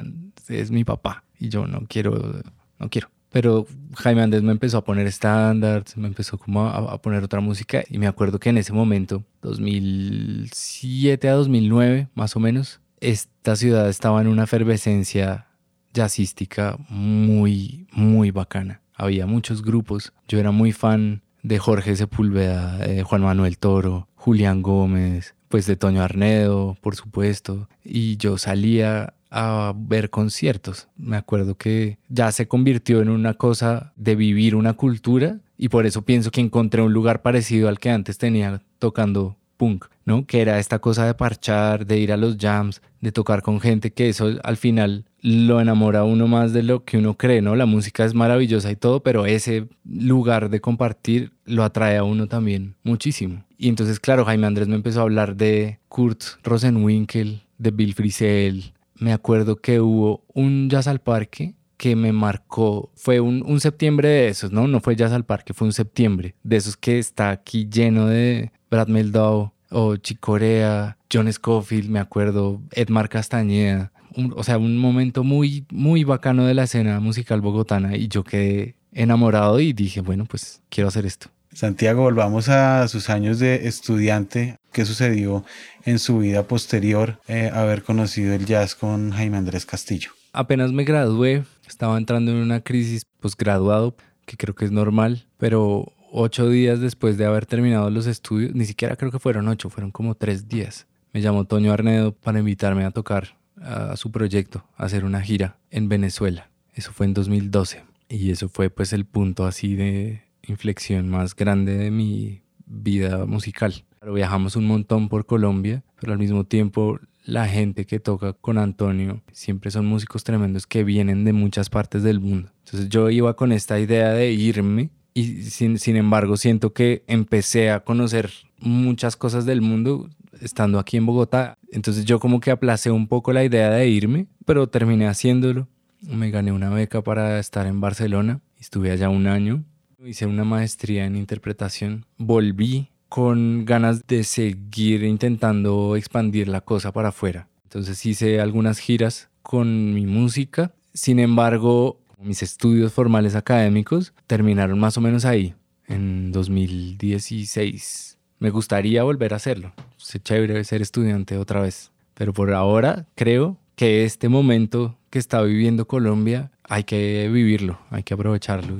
es 0.48 0.72
mi 0.72 0.84
papá 0.84 1.24
y 1.40 1.50
yo 1.50 1.68
no 1.68 1.86
quiero 1.88 2.42
no 2.80 2.90
quiero. 2.90 3.10
Pero 3.32 3.66
Jaime 3.96 4.22
Andrés 4.22 4.44
me 4.44 4.52
empezó 4.52 4.78
a 4.78 4.84
poner 4.84 5.08
estándares, 5.08 5.96
me 5.96 6.08
empezó 6.08 6.38
como 6.38 6.68
a, 6.68 7.02
poner 7.02 7.24
otra 7.24 7.40
música 7.40 7.84
y 7.90 7.98
me 7.98 8.08
acuerdo 8.08 8.40
que 8.40 8.50
en 8.50 8.58
ese 8.58 8.74
momento, 8.74 9.24
2007 9.42 11.30
a 11.30 11.34
2009 11.34 12.10
más 12.14 12.36
o 12.36 12.40
menos, 12.40 12.82
esta 13.00 13.56
ciudad 13.56 13.90
estaba 13.90 14.22
en 14.22 14.28
una 14.28 14.44
efervescencia 14.44 15.48
jazzística 15.94 16.78
muy, 16.90 17.88
muy 17.92 18.32
bacana. 18.32 18.82
Había 18.94 19.26
muchos 19.26 19.64
grupos. 19.64 20.14
Yo 20.28 20.38
era 20.40 20.52
muy 20.52 20.74
fan 20.74 21.24
de 21.42 21.58
Jorge 21.58 21.96
Sepúlveda, 21.96 22.78
de 22.78 23.04
Juan 23.04 23.22
Manuel 23.22 23.58
Toro, 23.58 24.08
Julián 24.16 24.62
Gómez, 24.62 25.36
pues 25.48 25.66
de 25.66 25.76
Toño 25.76 26.04
Arnedo, 26.04 26.78
por 26.82 26.96
supuesto. 26.96 27.68
Y 27.84 28.18
yo 28.18 28.38
salía 28.38 29.14
a 29.32 29.74
ver 29.76 30.10
conciertos. 30.10 30.90
Me 30.98 31.16
acuerdo 31.18 31.56
que 31.56 31.98
ya 32.10 32.32
se 32.32 32.48
convirtió 32.48 33.02
en 33.02 33.10
una 33.10 33.34
cosa 33.34 33.94
de 33.96 34.16
vivir 34.16 34.56
una 34.56 34.74
cultura 34.74 35.40
y 35.58 35.70
por 35.70 35.86
eso 35.86 36.04
pienso 36.04 36.32
que 36.32 36.42
encontré 36.42 36.82
un 36.82 36.94
lugar 36.94 37.22
parecido 37.22 37.70
al 37.70 37.80
que 37.80 37.90
antes 37.90 38.18
tenía 38.18 38.62
tocando 38.78 39.38
punk, 39.58 39.86
¿no? 40.06 40.26
Que 40.26 40.42
era 40.42 40.60
esta 40.60 40.80
cosa 40.80 41.06
de 41.06 41.14
parchar, 41.14 41.86
de 41.86 42.00
ir 42.00 42.12
a 42.12 42.18
los 42.18 42.38
jams, 42.38 42.82
de 43.00 43.12
tocar 43.12 43.42
con 43.42 43.62
gente, 43.62 43.94
que 43.94 44.10
eso 44.10 44.34
al 44.44 44.58
final 44.58 45.06
lo 45.22 45.62
enamora 45.62 46.04
uno 46.04 46.28
más 46.28 46.52
de 46.52 46.64
lo 46.64 46.84
que 46.84 46.98
uno 46.98 47.16
cree, 47.16 47.42
¿no? 47.42 47.56
La 47.56 47.68
música 47.68 48.04
es 48.04 48.16
maravillosa 48.16 48.72
y 48.72 48.76
todo, 48.76 49.04
pero 49.04 49.28
ese 49.28 49.68
lugar 49.86 50.50
de 50.50 50.62
compartir 50.62 51.32
lo 51.46 51.64
atrae 51.64 51.98
a 51.98 52.04
uno 52.04 52.28
también 52.28 52.76
muchísimo. 52.84 53.44
Y 53.58 53.70
entonces, 53.70 54.00
claro, 54.00 54.26
Jaime 54.26 54.48
Andrés 54.48 54.68
me 54.68 54.76
empezó 54.76 55.02
a 55.02 55.04
hablar 55.04 55.36
de 55.36 55.80
Kurt 55.88 56.24
Rosenwinkel, 56.44 57.44
de 57.60 57.70
Bill 57.70 57.94
Frisell. 57.94 58.74
Me 59.02 59.14
acuerdo 59.14 59.56
que 59.56 59.82
hubo 59.82 60.24
un 60.34 60.70
jazz 60.70 60.88
al 60.88 61.00
parque 61.00 61.56
que 61.78 61.96
me 61.96 62.12
marcó, 62.14 62.92
fue 62.96 63.20
un, 63.20 63.44
un, 63.44 63.60
septiembre 63.60 64.08
de 64.08 64.28
esos, 64.28 64.52
¿no? 64.52 64.68
No 64.68 64.82
fue 64.82 64.96
Jazz 64.96 65.14
al 65.14 65.26
Parque, 65.26 65.56
fue 65.56 65.66
un 65.66 65.74
septiembre, 65.74 66.36
de 66.44 66.58
esos 66.58 66.78
que 66.78 67.00
está 67.00 67.32
aquí 67.32 67.68
lleno 67.68 68.06
de 68.06 68.52
Brad 68.70 68.88
Meldau 68.88 69.54
o 69.72 69.96
Chicorea, 69.96 71.00
John 71.12 71.34
Scofield, 71.34 71.90
me 71.90 71.98
acuerdo, 71.98 72.62
Edmar 72.74 73.10
Castañeda, 73.10 73.92
o 74.36 74.44
sea, 74.44 74.60
un 74.60 74.78
momento 74.78 75.24
muy, 75.24 75.66
muy 75.72 76.04
bacano 76.04 76.46
de 76.46 76.54
la 76.54 76.66
escena 76.66 77.00
musical 77.00 77.42
bogotana 77.42 77.98
y 77.98 78.10
yo 78.10 78.24
quedé 78.24 78.76
enamorado 78.92 79.60
y 79.60 79.74
dije, 79.74 80.02
bueno, 80.02 80.26
pues 80.26 80.62
quiero 80.70 80.90
hacer 80.90 81.08
esto. 81.08 81.30
Santiago, 81.54 82.04
volvamos 82.04 82.48
a 82.48 82.88
sus 82.88 83.10
años 83.10 83.40
de 83.40 83.68
estudiante. 83.68 84.56
¿Qué 84.72 84.86
sucedió 84.86 85.44
en 85.84 86.00
su 86.00 86.20
vida 86.20 86.44
posterior 86.44 87.20
eh, 87.28 87.52
haber 87.54 87.84
conocido 87.84 88.34
el 88.34 88.46
jazz 88.46 88.74
con 88.74 89.12
Jaime 89.12 89.38
Andrés 89.38 89.66
Castillo? 89.66 90.12
Apenas 90.32 90.72
me 90.72 90.86
gradué, 90.86 91.44
estaba 91.68 91.98
entrando 91.98 92.32
en 92.32 92.38
una 92.38 92.62
crisis 92.62 93.04
posgraduado, 93.20 93.96
que 94.26 94.38
creo 94.38 94.56
que 94.56 94.64
es 94.64 94.72
normal, 94.72 95.28
pero 95.38 95.92
ocho 96.12 96.50
días 96.50 96.80
después 96.80 97.18
de 97.18 97.26
haber 97.26 97.46
terminado 97.46 97.90
los 97.90 98.08
estudios, 98.08 98.56
ni 98.56 98.64
siquiera 98.64 98.96
creo 98.96 99.12
que 99.12 99.20
fueron 99.20 99.50
ocho, 99.50 99.70
fueron 99.70 99.92
como 99.92 100.16
tres 100.16 100.48
días. 100.48 100.88
Me 101.12 101.20
llamó 101.20 101.44
Toño 101.44 101.74
Arnedo 101.74 102.14
para 102.14 102.40
invitarme 102.40 102.86
a 102.86 102.92
tocar 102.92 103.38
a 103.62 103.98
su 103.98 104.10
proyecto, 104.10 104.66
a 104.78 104.86
hacer 104.86 105.04
una 105.04 105.22
gira 105.22 105.58
en 105.70 105.90
Venezuela. 105.90 106.50
Eso 106.74 106.94
fue 106.94 107.06
en 107.08 107.14
2012 107.14 107.84
y 108.08 108.32
eso 108.32 108.48
fue 108.48 108.70
pues 108.70 108.94
el 108.94 109.06
punto 109.06 109.46
así 109.46 109.76
de 109.76 110.31
inflexión 110.44 111.10
más 111.10 111.36
grande 111.36 111.78
de 111.78 111.92
mi 111.92 112.42
vida 112.66 113.26
musical. 113.26 113.86
viajamos 114.14 114.56
un 114.56 114.66
montón 114.66 115.10
por 115.10 115.26
Colombia, 115.26 115.84
pero 116.00 116.14
al 116.14 116.20
mismo 116.20 116.46
tiempo 116.46 117.00
la 117.26 117.48
gente 117.48 117.86
que 117.86 118.00
toca 118.00 118.34
con 118.34 118.58
Antonio 118.58 119.22
siempre 119.32 119.70
son 119.72 119.86
músicos 119.86 120.24
tremendos 120.24 120.66
que 120.66 120.84
vienen 120.84 121.24
de 121.24 121.34
muchas 121.34 121.70
partes 121.70 122.04
del 122.04 122.20
mundo. 122.20 122.52
Entonces 122.66 122.90
yo 122.90 123.10
iba 123.10 123.36
con 123.36 123.52
esta 123.52 123.80
idea 123.80 124.10
de 124.12 124.32
irme 124.32 124.90
y 125.14 125.44
sin, 125.44 125.78
sin 125.78 125.98
embargo 125.98 126.38
siento 126.38 126.74
que 126.74 127.04
empecé 127.08 127.70
a 127.70 127.82
conocer 127.82 128.32
muchas 128.60 129.16
cosas 129.16 129.46
del 129.46 129.62
mundo 129.62 130.10
estando 130.40 130.80
aquí 130.80 130.98
en 130.98 131.06
Bogotá. 131.06 131.58
Entonces 131.72 132.06
yo 132.06 132.20
como 132.20 132.40
que 132.40 132.52
aplacé 132.52 132.92
un 132.92 133.08
poco 133.08 133.34
la 133.34 133.44
idea 133.44 133.70
de 133.70 133.88
irme, 133.88 134.28
pero 134.46 134.68
terminé 134.68 135.08
haciéndolo. 135.08 135.68
Me 136.02 136.32
gané 136.32 136.52
una 136.52 136.70
beca 136.70 137.04
para 137.04 137.40
estar 137.40 137.68
en 137.68 137.80
Barcelona. 137.80 138.42
Estuve 138.60 138.92
allá 138.92 139.10
un 139.10 139.28
año. 139.28 139.64
Hice 140.04 140.26
una 140.26 140.44
maestría 140.44 141.06
en 141.06 141.16
interpretación. 141.16 142.06
Volví 142.18 142.90
con 143.08 143.66
ganas 143.66 144.08
de 144.08 144.24
seguir 144.24 145.04
intentando 145.04 145.96
expandir 145.96 146.48
la 146.48 146.62
cosa 146.62 146.92
para 146.92 147.10
afuera. 147.10 147.50
Entonces 147.66 148.04
hice 148.06 148.42
algunas 148.42 148.80
giras 148.80 149.30
con 149.44 149.94
mi 149.94 150.08
música. 150.08 150.74
Sin 150.94 151.20
embargo, 151.20 152.00
mis 152.20 152.42
estudios 152.42 152.94
formales 152.94 153.36
académicos 153.36 154.14
terminaron 154.26 154.80
más 154.80 154.98
o 154.98 155.02
menos 155.02 155.24
ahí, 155.24 155.54
en 155.88 156.32
2016. 156.32 158.18
Me 158.40 158.50
gustaría 158.50 159.04
volver 159.04 159.34
a 159.34 159.38
hacerlo. 159.38 159.72
Es 160.00 160.20
chévere 160.24 160.64
ser 160.64 160.82
estudiante 160.82 161.38
otra 161.38 161.62
vez. 161.62 161.92
Pero 162.16 162.34
por 162.34 162.52
ahora 162.54 163.06
creo 163.14 163.60
que 163.76 164.04
este 164.04 164.30
momento 164.30 164.98
que 165.12 165.20
está 165.20 165.44
viviendo 165.44 165.88
Colombia 165.88 166.52
hay 166.64 166.86
que 166.86 167.30
vivirlo, 167.32 167.80
hay 167.92 168.02
que 168.02 168.16
aprovecharlo 168.16 168.80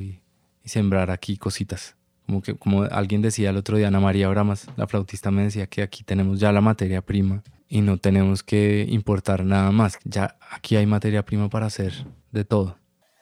y, 0.64 0.70
sembrar 0.70 1.12
aquí 1.12 1.38
cositas. 1.38 1.96
Como, 2.26 2.42
que, 2.42 2.56
como 2.56 2.84
alguien 2.84 3.22
decía 3.22 3.50
el 3.50 3.58
otro 3.58 3.78
día, 3.78 3.88
Ana 3.88 4.00
María 4.00 4.28
Bramas, 4.30 4.68
la 4.78 4.88
flautista, 4.88 5.32
me 5.32 5.44
decía 5.44 5.68
que 5.68 5.82
aquí 5.82 6.04
tenemos 6.04 6.40
ya 6.40 6.52
la 6.52 6.62
materia 6.62 7.02
prima 7.02 7.44
y 7.68 7.82
no 7.82 7.98
tenemos 7.98 8.44
que 8.44 8.86
importar 8.90 9.46
nada 9.46 9.72
más. 9.72 9.98
Ya 10.04 10.38
aquí 10.52 10.76
hay 10.76 10.86
materia 10.86 11.24
prima 11.24 11.50
para 11.50 11.68
hacer 11.68 12.06
de 12.32 12.44
todo. 12.44 12.78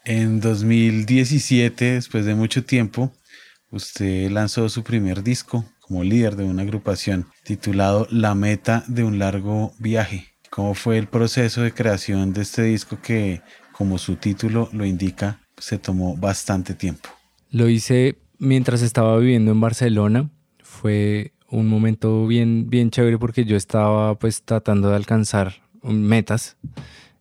En 0.06 0.40
2017, 0.40 1.94
después 1.94 2.26
de 2.26 2.34
mucho 2.34 2.64
tiempo, 2.64 3.12
usted 3.70 4.32
lanzó 4.32 4.68
su 4.70 4.84
primer 4.84 5.24
disco, 5.24 5.66
como 5.82 6.04
líder 6.04 6.36
de 6.36 6.46
una 6.46 6.64
agrupación 6.64 7.28
titulado 7.44 8.08
La 8.10 8.34
meta 8.34 8.84
de 8.88 9.04
un 9.04 9.20
largo 9.20 9.74
viaje. 9.78 10.28
¿Cómo 10.50 10.74
fue 10.74 10.98
el 10.98 11.08
proceso 11.08 11.62
de 11.62 11.74
creación 11.74 12.34
de 12.34 12.42
este 12.42 12.64
disco 12.64 13.00
que, 13.02 13.42
como 13.72 13.98
su 13.98 14.16
título 14.16 14.70
lo 14.72 14.86
indica, 14.86 15.42
se 15.58 15.78
tomó 15.78 16.18
bastante 16.18 16.74
tiempo? 16.74 17.10
Lo 17.52 17.68
hice 17.68 18.20
mientras 18.38 18.82
estaba 18.82 19.18
viviendo 19.18 19.52
en 19.52 19.60
Barcelona. 19.60 20.30
Fue 20.62 21.34
un 21.50 21.68
momento 21.68 22.28
bien, 22.28 22.70
bien 22.70 22.92
chévere 22.92 23.18
porque 23.18 23.46
yo 23.46 23.58
estaba 23.58 24.18
pues 24.20 24.44
tratando 24.44 24.90
de 24.90 24.96
alcanzar 24.96 25.56
metas 25.82 26.58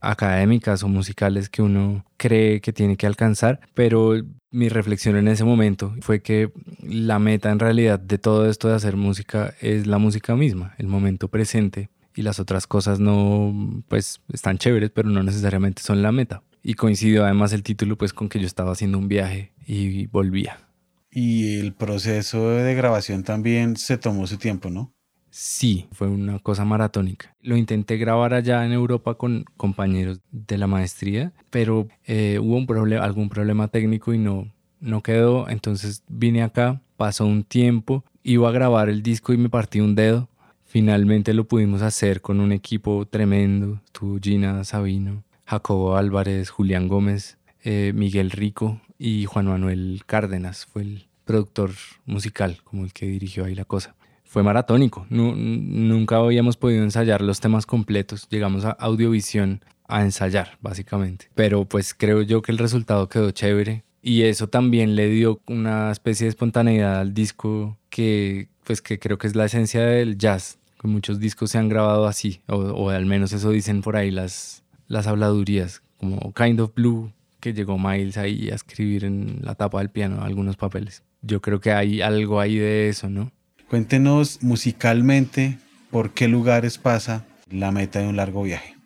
académicas 0.01 0.83
o 0.83 0.89
musicales 0.89 1.49
que 1.49 1.63
uno 1.63 2.05
cree 2.17 2.61
que 2.61 2.73
tiene 2.73 2.97
que 2.97 3.07
alcanzar, 3.07 3.61
pero 3.75 4.15
mi 4.51 4.69
reflexión 4.69 5.17
en 5.17 5.29
ese 5.29 5.45
momento 5.45 5.95
fue 6.01 6.23
que 6.23 6.53
la 6.83 7.19
meta 7.19 7.51
en 7.51 7.59
realidad 7.59 7.99
de 7.99 8.19
todo 8.19 8.49
esto 8.49 8.69
de 8.69 8.75
hacer 8.75 8.97
música 8.97 9.55
es 9.61 9.87
la 9.87 9.99
música 9.99 10.37
misma, 10.37 10.75
el 10.79 10.87
momento 10.87 11.29
presente 11.29 11.91
y 12.15 12.23
las 12.23 12.39
otras 12.39 12.67
cosas 12.67 13.01
no, 13.01 13.83
pues 13.89 14.21
están 14.33 14.59
chéveres, 14.59 14.91
pero 14.91 15.09
no 15.09 15.23
necesariamente 15.23 15.83
son 15.83 16.03
la 16.03 16.13
meta. 16.13 16.43
Y 16.69 16.75
coincidió 16.75 17.25
además 17.25 17.55
el 17.55 17.63
título 17.63 17.97
pues 17.97 18.13
con 18.13 18.29
que 18.29 18.39
yo 18.39 18.47
estaba 18.47 18.73
haciendo 18.73 18.99
un 18.99 19.09
viaje 19.09 19.55
y 19.67 20.05
volvía. 20.09 20.69
Y 21.11 21.61
el 21.61 21.73
proceso 21.73 22.51
de 22.51 22.75
grabación 22.75 23.23
también 23.23 23.75
se 23.79 23.97
tomó 23.97 24.27
su 24.27 24.37
tiempo, 24.37 24.69
¿no? 24.69 24.93
Sí, 25.31 25.89
fue 25.93 26.09
una 26.09 26.39
cosa 26.41 26.67
maratónica. 26.67 27.35
Lo 27.41 27.57
intenté 27.57 27.97
grabar 27.97 28.35
allá 28.35 28.67
en 28.67 28.73
Europa 28.73 29.15
con 29.15 29.47
compañeros 29.57 30.21
de 30.31 30.59
la 30.59 30.67
maestría, 30.67 31.33
pero 31.49 31.89
eh, 32.05 32.39
hubo 32.39 32.57
un 32.57 32.67
problema, 32.67 33.03
algún 33.03 33.31
problema 33.31 33.69
técnico 33.69 34.13
y 34.13 34.19
no, 34.19 34.53
no 34.79 35.03
quedó. 35.03 35.49
Entonces 35.49 36.05
vine 36.07 36.43
acá, 36.43 36.83
pasó 36.99 37.25
un 37.25 37.45
tiempo, 37.45 38.05
iba 38.23 38.47
a 38.47 38.53
grabar 38.53 38.91
el 38.91 39.03
disco 39.03 39.33
y 39.33 39.39
me 39.39 39.49
partí 39.49 39.81
un 39.81 39.95
dedo. 39.95 40.29
Finalmente 40.67 41.33
lo 41.33 41.49
pudimos 41.49 41.81
hacer 41.81 42.21
con 42.21 42.41
un 42.41 42.53
equipo 42.53 43.07
tremendo. 43.07 43.81
Estuvo 43.87 44.19
Gina 44.21 44.63
Sabino, 44.65 45.25
Jacobo 45.49 45.97
Álvarez, 45.97 46.51
Julián 46.51 46.89
Gómez, 46.89 47.39
eh, 47.65 47.93
Miguel 47.95 48.31
Rico 48.31 48.81
y 48.99 49.25
Juan 49.25 49.47
Manuel 49.47 50.03
Cárdenas. 50.07 50.67
Fue 50.67 50.83
el 50.83 51.09
productor 51.25 51.71
musical, 52.05 52.61
como 52.65 52.85
el 52.85 52.93
que 52.93 53.07
dirigió 53.07 53.47
ahí 53.47 53.55
la 53.55 53.65
cosa 53.65 53.95
fue 54.29 54.43
maratónico. 54.43 55.07
nunca 55.09 56.17
habíamos 56.17 56.59
podido 56.59 56.85
ensayar 56.85 57.23
los 57.23 57.41
temas 57.41 57.65
completos. 57.65 58.29
Llegamos 58.29 58.65
a 58.67 58.73
audiovisión 58.73 59.65
a 59.89 60.03
ensayar, 60.03 60.59
básicamente. 60.61 61.31
Pero 61.35 61.65
pues 61.65 61.95
creo 61.95 62.21
yo 62.21 62.43
que 62.43 62.53
el 62.53 62.59
resultado 62.59 63.09
quedó 63.09 63.31
chévere. 63.31 63.85
Y 64.03 64.23
eso 64.23 64.47
también 64.49 64.97
le 64.97 65.09
dio 65.09 65.41
una 65.47 65.91
especie 65.91 66.27
de 66.27 66.29
espontaneidad 66.29 67.01
al 67.01 67.15
disco 67.15 67.79
que 67.89 68.49
pues 68.65 68.83
que 68.83 68.99
creo 68.99 69.17
que 69.17 69.27
es 69.27 69.35
la 69.35 69.47
esencia 69.47 69.83
del 69.83 70.19
jazz. 70.19 70.59
Muchos 70.83 71.19
discos 71.19 71.51
se 71.51 71.59
han 71.59 71.69
grabado 71.69 72.07
así, 72.07 72.43
o, 72.47 72.91
al 72.91 73.07
menos 73.07 73.33
eso 73.33 73.51
dicen 73.51 73.83
por 73.83 73.97
ahí 73.97 74.13
las, 74.13 74.63
las 74.89 75.07
habladurías, 75.07 75.83
como 75.99 76.33
Kind 76.33 76.61
of 76.61 76.75
Blue, 76.75 77.13
que 77.41 77.53
llegó 77.53 77.79
Miles 77.79 78.17
ahí 78.17 78.51
a 78.51 78.55
escribir 78.55 79.05
en 79.05 79.41
la 79.43 79.55
tapa 79.55 79.79
del 79.79 79.91
piano 79.91 80.23
algunos 80.23 80.57
papeles. 80.57 81.03
Yo 81.23 81.41
creo 81.41 81.61
que 81.61 81.73
hay 81.73 82.01
algo 82.01 82.41
ahí 82.41 82.57
de 82.57 82.89
eso, 82.89 83.09
¿no? 83.09 83.31
Cuéntenos 83.69 84.43
musicalmente 84.43 85.59
por 85.91 86.11
qué 86.11 86.29
lugares 86.29 86.79
pasa 86.79 87.25
la 87.51 87.71
meta 87.71 88.01
de 88.01 88.09
un 88.09 88.17
largo 88.17 88.43
viaje. 88.43 88.77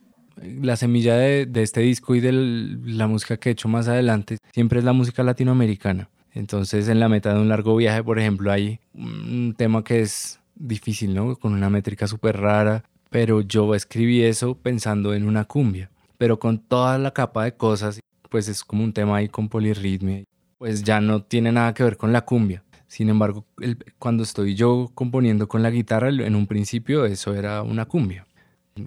la 0.43 0.77
semilla 0.77 1.17
de, 1.17 1.49
este 1.55 1.81
disco 1.81 2.15
y 2.15 2.21
de 2.21 2.33
la 2.33 3.07
música 3.07 3.37
que 3.37 3.51
he 3.51 3.53
hecho 3.53 3.69
más 3.69 3.87
adelante 3.87 4.39
siempre 4.53 4.81
es 4.81 4.85
la 4.85 4.93
música 4.93 5.23
latinoamericana. 5.23 6.09
Entonces 6.33 6.89
en 6.89 6.99
la 6.99 7.09
meta 7.09 7.35
de 7.35 7.41
un 7.41 7.49
largo 7.49 7.77
viaje, 7.77 8.03
por 8.03 8.19
ejemplo, 8.19 8.51
hay 8.51 8.81
un 8.95 9.55
tema 9.57 9.85
que 9.85 10.01
es 10.01 10.41
difícil, 10.55 11.15
¿no? 11.15 11.37
Con 11.37 11.53
una 11.53 11.71
métrica 11.71 12.07
súper 12.07 12.39
rara, 12.39 12.85
pero 13.13 13.43
yo 13.43 13.75
escribí 13.75 14.23
eso 14.23 14.57
pensando 14.57 15.13
en 15.13 15.29
una 15.29 15.45
cumbia, 15.45 15.91
pero 16.17 16.39
con 16.39 16.59
toda 16.59 16.97
la 16.99 17.13
capa 17.13 17.45
de 17.45 17.55
cosas, 17.55 18.01
pues 18.31 18.49
es 18.49 18.65
como 18.65 18.83
un 18.83 18.95
tema 18.95 19.19
ahí 19.19 19.29
con 19.29 19.51
polirritmia, 19.51 20.25
pues 20.57 20.83
ya 20.83 21.01
no 21.01 21.23
tiene 21.23 21.53
nada 21.53 21.75
que 21.75 21.85
ver 21.85 21.99
con 21.99 22.13
la 22.13 22.23
cumbia. 22.23 22.65
Sin 22.87 23.11
embargo, 23.11 23.45
cuando 23.99 24.23
estoy 24.23 24.55
yo 24.55 24.91
componiendo 24.95 25.47
con 25.47 25.63
la 25.63 25.71
guitarra, 25.71 26.09
en 26.09 26.35
un 26.35 26.47
principio 26.47 27.05
eso 27.05 27.35
era 27.35 27.63
una 27.63 27.85
cumbia. 27.85 28.27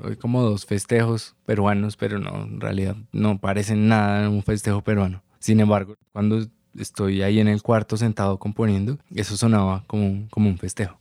Hay 0.04 0.16
como 0.16 0.42
dos 0.42 0.66
festejos 0.66 1.36
peruanos, 1.46 1.96
pero 1.96 2.18
no, 2.18 2.46
en 2.46 2.60
realidad 2.60 2.96
no 3.12 3.38
parecen 3.38 3.88
nada 3.88 4.28
un 4.28 4.42
festejo 4.42 4.84
peruano. 4.84 5.22
Sin 5.38 5.60
embargo, 5.60 5.96
cuando 6.12 6.44
estoy 6.76 7.22
ahí 7.22 7.40
en 7.40 7.48
el 7.48 7.62
cuarto 7.62 7.96
sentado 7.96 8.40
componiendo, 8.40 8.98
eso 9.14 9.38
sonaba 9.38 9.84
como, 9.86 10.28
como 10.32 10.50
un 10.50 10.58
festejo. 10.58 10.98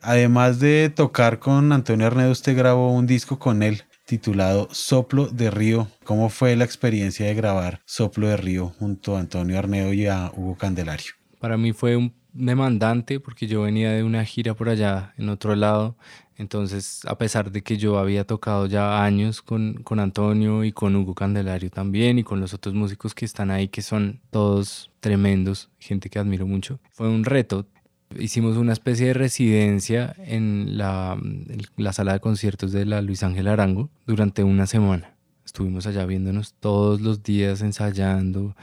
Además 0.00 0.60
de 0.60 0.90
tocar 0.90 1.38
con 1.38 1.72
Antonio 1.72 2.06
Arnedo, 2.06 2.30
usted 2.30 2.56
grabó 2.56 2.92
un 2.92 3.06
disco 3.06 3.38
con 3.38 3.62
él 3.62 3.82
titulado 4.06 4.68
Soplo 4.70 5.26
de 5.26 5.50
Río. 5.50 5.88
¿Cómo 6.04 6.28
fue 6.28 6.54
la 6.56 6.64
experiencia 6.64 7.26
de 7.26 7.34
grabar 7.34 7.80
Soplo 7.84 8.28
de 8.28 8.36
Río 8.36 8.72
junto 8.78 9.16
a 9.16 9.20
Antonio 9.20 9.58
Arnedo 9.58 9.92
y 9.92 10.06
a 10.06 10.30
Hugo 10.34 10.56
Candelario? 10.56 11.12
Para 11.40 11.56
mí 11.56 11.72
fue 11.72 11.96
un 11.96 12.14
demandante 12.32 13.18
porque 13.18 13.46
yo 13.46 13.62
venía 13.62 13.92
de 13.92 14.04
una 14.04 14.24
gira 14.24 14.54
por 14.54 14.68
allá 14.68 15.14
en 15.16 15.28
otro 15.28 15.56
lado. 15.56 15.96
Entonces, 16.36 17.00
a 17.06 17.16
pesar 17.16 17.50
de 17.50 17.62
que 17.62 17.78
yo 17.78 17.98
había 17.98 18.26
tocado 18.26 18.66
ya 18.66 19.02
años 19.02 19.40
con, 19.40 19.82
con 19.82 19.98
Antonio 20.00 20.64
y 20.64 20.72
con 20.72 20.94
Hugo 20.94 21.14
Candelario 21.14 21.70
también 21.70 22.18
y 22.18 22.24
con 22.24 22.40
los 22.40 22.52
otros 22.52 22.74
músicos 22.74 23.14
que 23.14 23.24
están 23.24 23.50
ahí, 23.50 23.68
que 23.68 23.80
son 23.80 24.20
todos 24.30 24.90
tremendos, 25.00 25.70
gente 25.78 26.10
que 26.10 26.18
admiro 26.18 26.46
mucho, 26.46 26.78
fue 26.92 27.08
un 27.08 27.24
reto 27.24 27.66
hicimos 28.18 28.56
una 28.56 28.72
especie 28.72 29.08
de 29.08 29.14
residencia 29.14 30.14
en 30.18 30.78
la, 30.78 31.18
la, 31.76 31.92
sala 31.92 32.14
de 32.14 32.20
conciertos 32.20 32.72
de 32.72 32.84
la 32.84 33.02
Luis 33.02 33.22
Ángel 33.22 33.48
Arango 33.48 33.90
durante 34.06 34.44
una 34.44 34.66
semana. 34.66 35.14
Estuvimos 35.44 35.86
allá 35.86 36.04
viéndonos 36.06 36.54
todos 36.54 37.00
los 37.00 37.22
días 37.22 37.62
ensayando, 37.62 38.56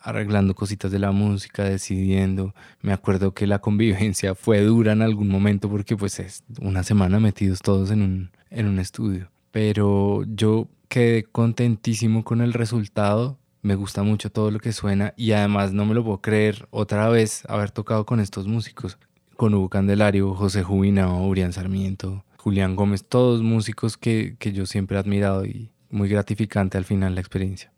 arreglando 0.00 0.54
cositas 0.54 0.90
de 0.90 0.98
la 0.98 1.12
música, 1.12 1.64
decidiendo. 1.64 2.54
Me 2.80 2.92
acuerdo 2.92 3.32
que 3.32 3.46
la 3.46 3.60
convivencia 3.60 4.34
fue 4.36 4.60
dura 4.60 4.92
en 4.92 5.02
algún 5.02 5.28
momento 5.28 5.68
porque 5.68 5.96
pues 5.96 6.18
es 6.20 6.44
una 6.60 6.82
semana 6.82 7.20
metidos 7.20 7.60
todos 7.60 7.90
en 7.90 8.02
un, 8.02 8.30
en 8.50 8.66
un 8.66 8.78
estudio. 8.78 9.30
Pero 9.50 10.24
yo 10.26 10.68
quedé 10.88 11.24
contentísimo 11.24 12.24
con 12.24 12.40
el 12.40 12.52
resultado 12.52 13.38
me 13.66 13.74
gusta 13.74 14.04
mucho 14.04 14.30
todo 14.30 14.52
lo 14.52 14.60
que 14.60 14.72
suena 14.72 15.12
y 15.16 15.32
además 15.32 15.72
no 15.72 15.84
me 15.84 15.94
lo 15.94 16.04
puedo 16.04 16.20
creer 16.20 16.68
otra 16.70 17.08
vez 17.08 17.42
haber 17.48 17.72
tocado 17.72 18.06
con 18.06 18.20
estos 18.20 18.46
músicos, 18.46 18.96
con 19.36 19.54
Hugo 19.54 19.68
Candelario, 19.68 20.34
José 20.34 20.62
Jubinao, 20.62 21.26
Urián 21.26 21.52
Sarmiento, 21.52 22.24
Julián 22.38 22.76
Gómez, 22.76 23.04
todos 23.08 23.42
músicos 23.42 23.96
que, 23.96 24.36
que 24.38 24.52
yo 24.52 24.66
siempre 24.66 24.96
he 24.96 25.00
admirado 25.00 25.44
y 25.44 25.72
muy 25.90 26.08
gratificante 26.08 26.78
al 26.78 26.84
final 26.84 27.16
la 27.16 27.20
experiencia. 27.20 27.72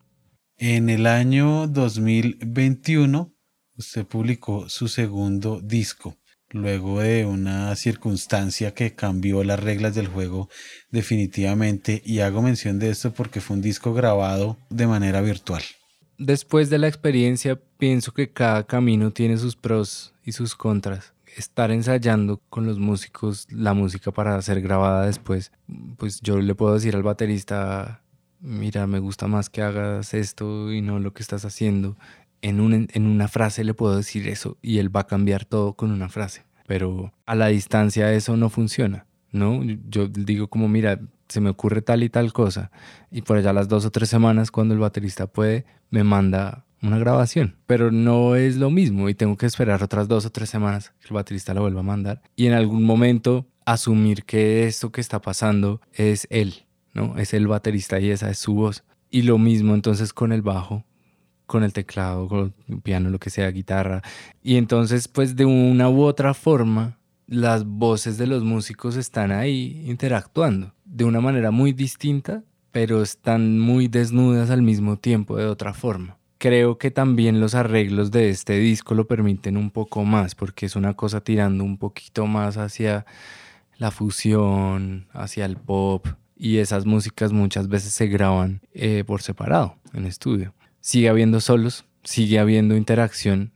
En 0.58 0.90
el 0.90 1.06
año 1.06 1.66
2021 1.66 3.32
usted 3.78 4.06
publicó 4.06 4.68
su 4.68 4.88
segundo 4.88 5.62
disco, 5.62 6.18
luego 6.50 7.00
de 7.00 7.24
una 7.24 7.74
circunstancia 7.76 8.74
que 8.74 8.94
cambió 8.94 9.42
las 9.42 9.58
reglas 9.58 9.94
del 9.94 10.08
juego 10.08 10.50
definitivamente 10.90 12.02
y 12.04 12.18
hago 12.18 12.42
mención 12.42 12.78
de 12.78 12.90
esto 12.90 13.14
porque 13.14 13.40
fue 13.40 13.56
un 13.56 13.62
disco 13.62 13.94
grabado 13.94 14.58
de 14.68 14.86
manera 14.86 15.22
virtual. 15.22 15.62
Después 16.18 16.68
de 16.68 16.78
la 16.78 16.88
experiencia 16.88 17.58
pienso 17.78 18.12
que 18.12 18.30
cada 18.30 18.64
camino 18.64 19.12
tiene 19.12 19.38
sus 19.38 19.56
pros 19.56 20.14
y 20.24 20.32
sus 20.32 20.54
contras. 20.54 21.14
Estar 21.36 21.70
ensayando 21.70 22.40
con 22.50 22.66
los 22.66 22.78
músicos 22.78 23.46
la 23.50 23.72
música 23.72 24.10
para 24.10 24.40
ser 24.42 24.60
grabada 24.60 25.06
después, 25.06 25.52
pues 25.96 26.20
yo 26.20 26.38
le 26.38 26.54
puedo 26.54 26.74
decir 26.74 26.96
al 26.96 27.02
baterista, 27.04 28.02
mira, 28.40 28.86
me 28.86 28.98
gusta 28.98 29.28
más 29.28 29.48
que 29.48 29.62
hagas 29.62 30.12
esto 30.14 30.72
y 30.72 30.80
no 30.80 30.98
lo 30.98 31.12
que 31.12 31.22
estás 31.22 31.44
haciendo 31.44 31.96
en, 32.42 32.88
en 32.92 33.06
una 33.06 33.28
frase 33.28 33.64
le 33.64 33.74
puedo 33.74 33.96
decir 33.96 34.28
eso 34.28 34.56
y 34.62 34.78
él 34.78 34.94
va 34.94 35.00
a 35.00 35.06
cambiar 35.06 35.44
todo 35.44 35.74
con 35.74 35.90
una 35.90 36.08
frase. 36.08 36.44
Pero 36.66 37.12
a 37.26 37.34
la 37.34 37.48
distancia 37.48 38.12
eso 38.12 38.36
no 38.36 38.50
funciona, 38.50 39.06
¿no? 39.32 39.62
Yo 39.88 40.08
digo 40.08 40.48
como, 40.48 40.68
mira, 40.68 41.00
se 41.28 41.40
me 41.40 41.50
ocurre 41.50 41.82
tal 41.82 42.02
y 42.02 42.08
tal 42.08 42.32
cosa. 42.32 42.70
Y 43.10 43.22
por 43.22 43.36
allá 43.36 43.52
las 43.52 43.68
dos 43.68 43.84
o 43.84 43.90
tres 43.90 44.08
semanas, 44.08 44.50
cuando 44.50 44.74
el 44.74 44.80
baterista 44.80 45.26
puede, 45.26 45.66
me 45.90 46.04
manda 46.04 46.64
una 46.82 46.98
grabación. 46.98 47.56
Pero 47.66 47.90
no 47.90 48.36
es 48.36 48.56
lo 48.56 48.70
mismo 48.70 49.08
y 49.08 49.14
tengo 49.14 49.36
que 49.36 49.46
esperar 49.46 49.82
otras 49.82 50.08
dos 50.08 50.24
o 50.26 50.30
tres 50.30 50.50
semanas 50.50 50.92
que 51.00 51.08
el 51.08 51.14
baterista 51.14 51.54
lo 51.54 51.62
vuelva 51.62 51.80
a 51.80 51.84
mandar. 51.84 52.22
Y 52.36 52.46
en 52.46 52.52
algún 52.52 52.84
momento 52.84 53.46
asumir 53.64 54.24
que 54.24 54.66
esto 54.66 54.90
que 54.90 55.00
está 55.00 55.20
pasando 55.20 55.80
es 55.92 56.26
él, 56.30 56.66
¿no? 56.94 57.18
Es 57.18 57.34
el 57.34 57.46
baterista 57.46 58.00
y 58.00 58.10
esa 58.10 58.30
es 58.30 58.38
su 58.38 58.54
voz. 58.54 58.84
Y 59.10 59.22
lo 59.22 59.38
mismo 59.38 59.74
entonces 59.74 60.12
con 60.12 60.32
el 60.32 60.42
bajo 60.42 60.84
con 61.48 61.64
el 61.64 61.72
teclado, 61.72 62.28
con 62.28 62.54
el 62.68 62.82
piano, 62.82 63.08
lo 63.08 63.18
que 63.18 63.30
sea, 63.30 63.50
guitarra. 63.50 64.02
Y 64.42 64.56
entonces, 64.56 65.08
pues 65.08 65.34
de 65.34 65.46
una 65.46 65.88
u 65.88 66.02
otra 66.02 66.34
forma, 66.34 66.98
las 67.26 67.64
voces 67.64 68.18
de 68.18 68.26
los 68.26 68.44
músicos 68.44 68.96
están 68.96 69.32
ahí 69.32 69.82
interactuando 69.86 70.74
de 70.88 71.04
una 71.04 71.20
manera 71.20 71.50
muy 71.50 71.72
distinta, 71.72 72.42
pero 72.72 73.02
están 73.02 73.58
muy 73.58 73.88
desnudas 73.88 74.50
al 74.50 74.62
mismo 74.62 74.98
tiempo 74.98 75.36
de 75.36 75.46
otra 75.46 75.74
forma. 75.74 76.18
Creo 76.38 76.78
que 76.78 76.90
también 76.90 77.40
los 77.40 77.54
arreglos 77.54 78.10
de 78.10 78.30
este 78.30 78.58
disco 78.58 78.94
lo 78.94 79.06
permiten 79.06 79.56
un 79.56 79.70
poco 79.70 80.04
más, 80.04 80.34
porque 80.34 80.66
es 80.66 80.76
una 80.76 80.94
cosa 80.94 81.20
tirando 81.20 81.64
un 81.64 81.78
poquito 81.78 82.26
más 82.26 82.56
hacia 82.56 83.06
la 83.76 83.90
fusión, 83.90 85.08
hacia 85.12 85.44
el 85.44 85.56
pop, 85.56 86.06
y 86.36 86.58
esas 86.58 86.86
músicas 86.86 87.32
muchas 87.32 87.68
veces 87.68 87.92
se 87.92 88.06
graban 88.06 88.60
eh, 88.72 89.02
por 89.04 89.22
separado 89.22 89.76
en 89.92 90.06
estudio 90.06 90.54
sigue 90.88 91.08
habiendo 91.10 91.40
solos, 91.40 91.84
sigue 92.02 92.38
habiendo 92.38 92.74
interacción, 92.74 93.52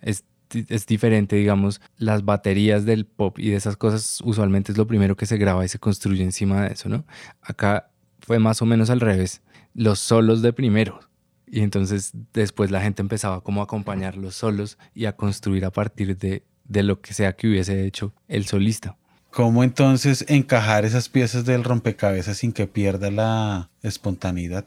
es 0.54 0.86
diferente, 0.86 1.36
digamos, 1.36 1.80
las 1.98 2.24
baterías 2.24 2.84
del 2.84 3.06
pop 3.06 3.38
y 3.38 3.50
de 3.50 3.56
esas 3.56 3.76
cosas 3.76 4.20
usualmente 4.24 4.72
es 4.72 4.78
lo 4.78 4.86
primero 4.86 5.16
que 5.16 5.26
se 5.26 5.36
graba 5.36 5.64
y 5.64 5.68
se 5.68 5.78
construye 5.78 6.22
encima 6.22 6.62
de 6.62 6.74
eso, 6.74 6.88
¿no? 6.88 7.04
Acá 7.40 7.90
fue 8.20 8.38
más 8.38 8.62
o 8.62 8.66
menos 8.66 8.90
al 8.90 9.00
revés, 9.00 9.42
los 9.74 9.98
solos 9.98 10.42
de 10.42 10.52
primero. 10.52 11.00
Y 11.46 11.60
entonces 11.60 12.12
después 12.32 12.70
la 12.70 12.80
gente 12.80 13.02
empezaba 13.02 13.42
como 13.42 13.60
a 13.60 13.64
acompañar 13.64 14.16
los 14.16 14.36
solos 14.36 14.78
y 14.94 15.04
a 15.04 15.16
construir 15.16 15.64
a 15.64 15.70
partir 15.70 16.16
de, 16.16 16.44
de 16.64 16.82
lo 16.82 17.00
que 17.00 17.12
sea 17.12 17.34
que 17.34 17.48
hubiese 17.48 17.84
hecho 17.86 18.14
el 18.28 18.46
solista. 18.46 18.96
¿Cómo 19.30 19.64
entonces 19.64 20.26
encajar 20.28 20.84
esas 20.84 21.08
piezas 21.08 21.46
del 21.46 21.64
rompecabezas 21.64 22.36
sin 22.36 22.52
que 22.52 22.66
pierda 22.66 23.10
la 23.10 23.70
espontaneidad? 23.82 24.66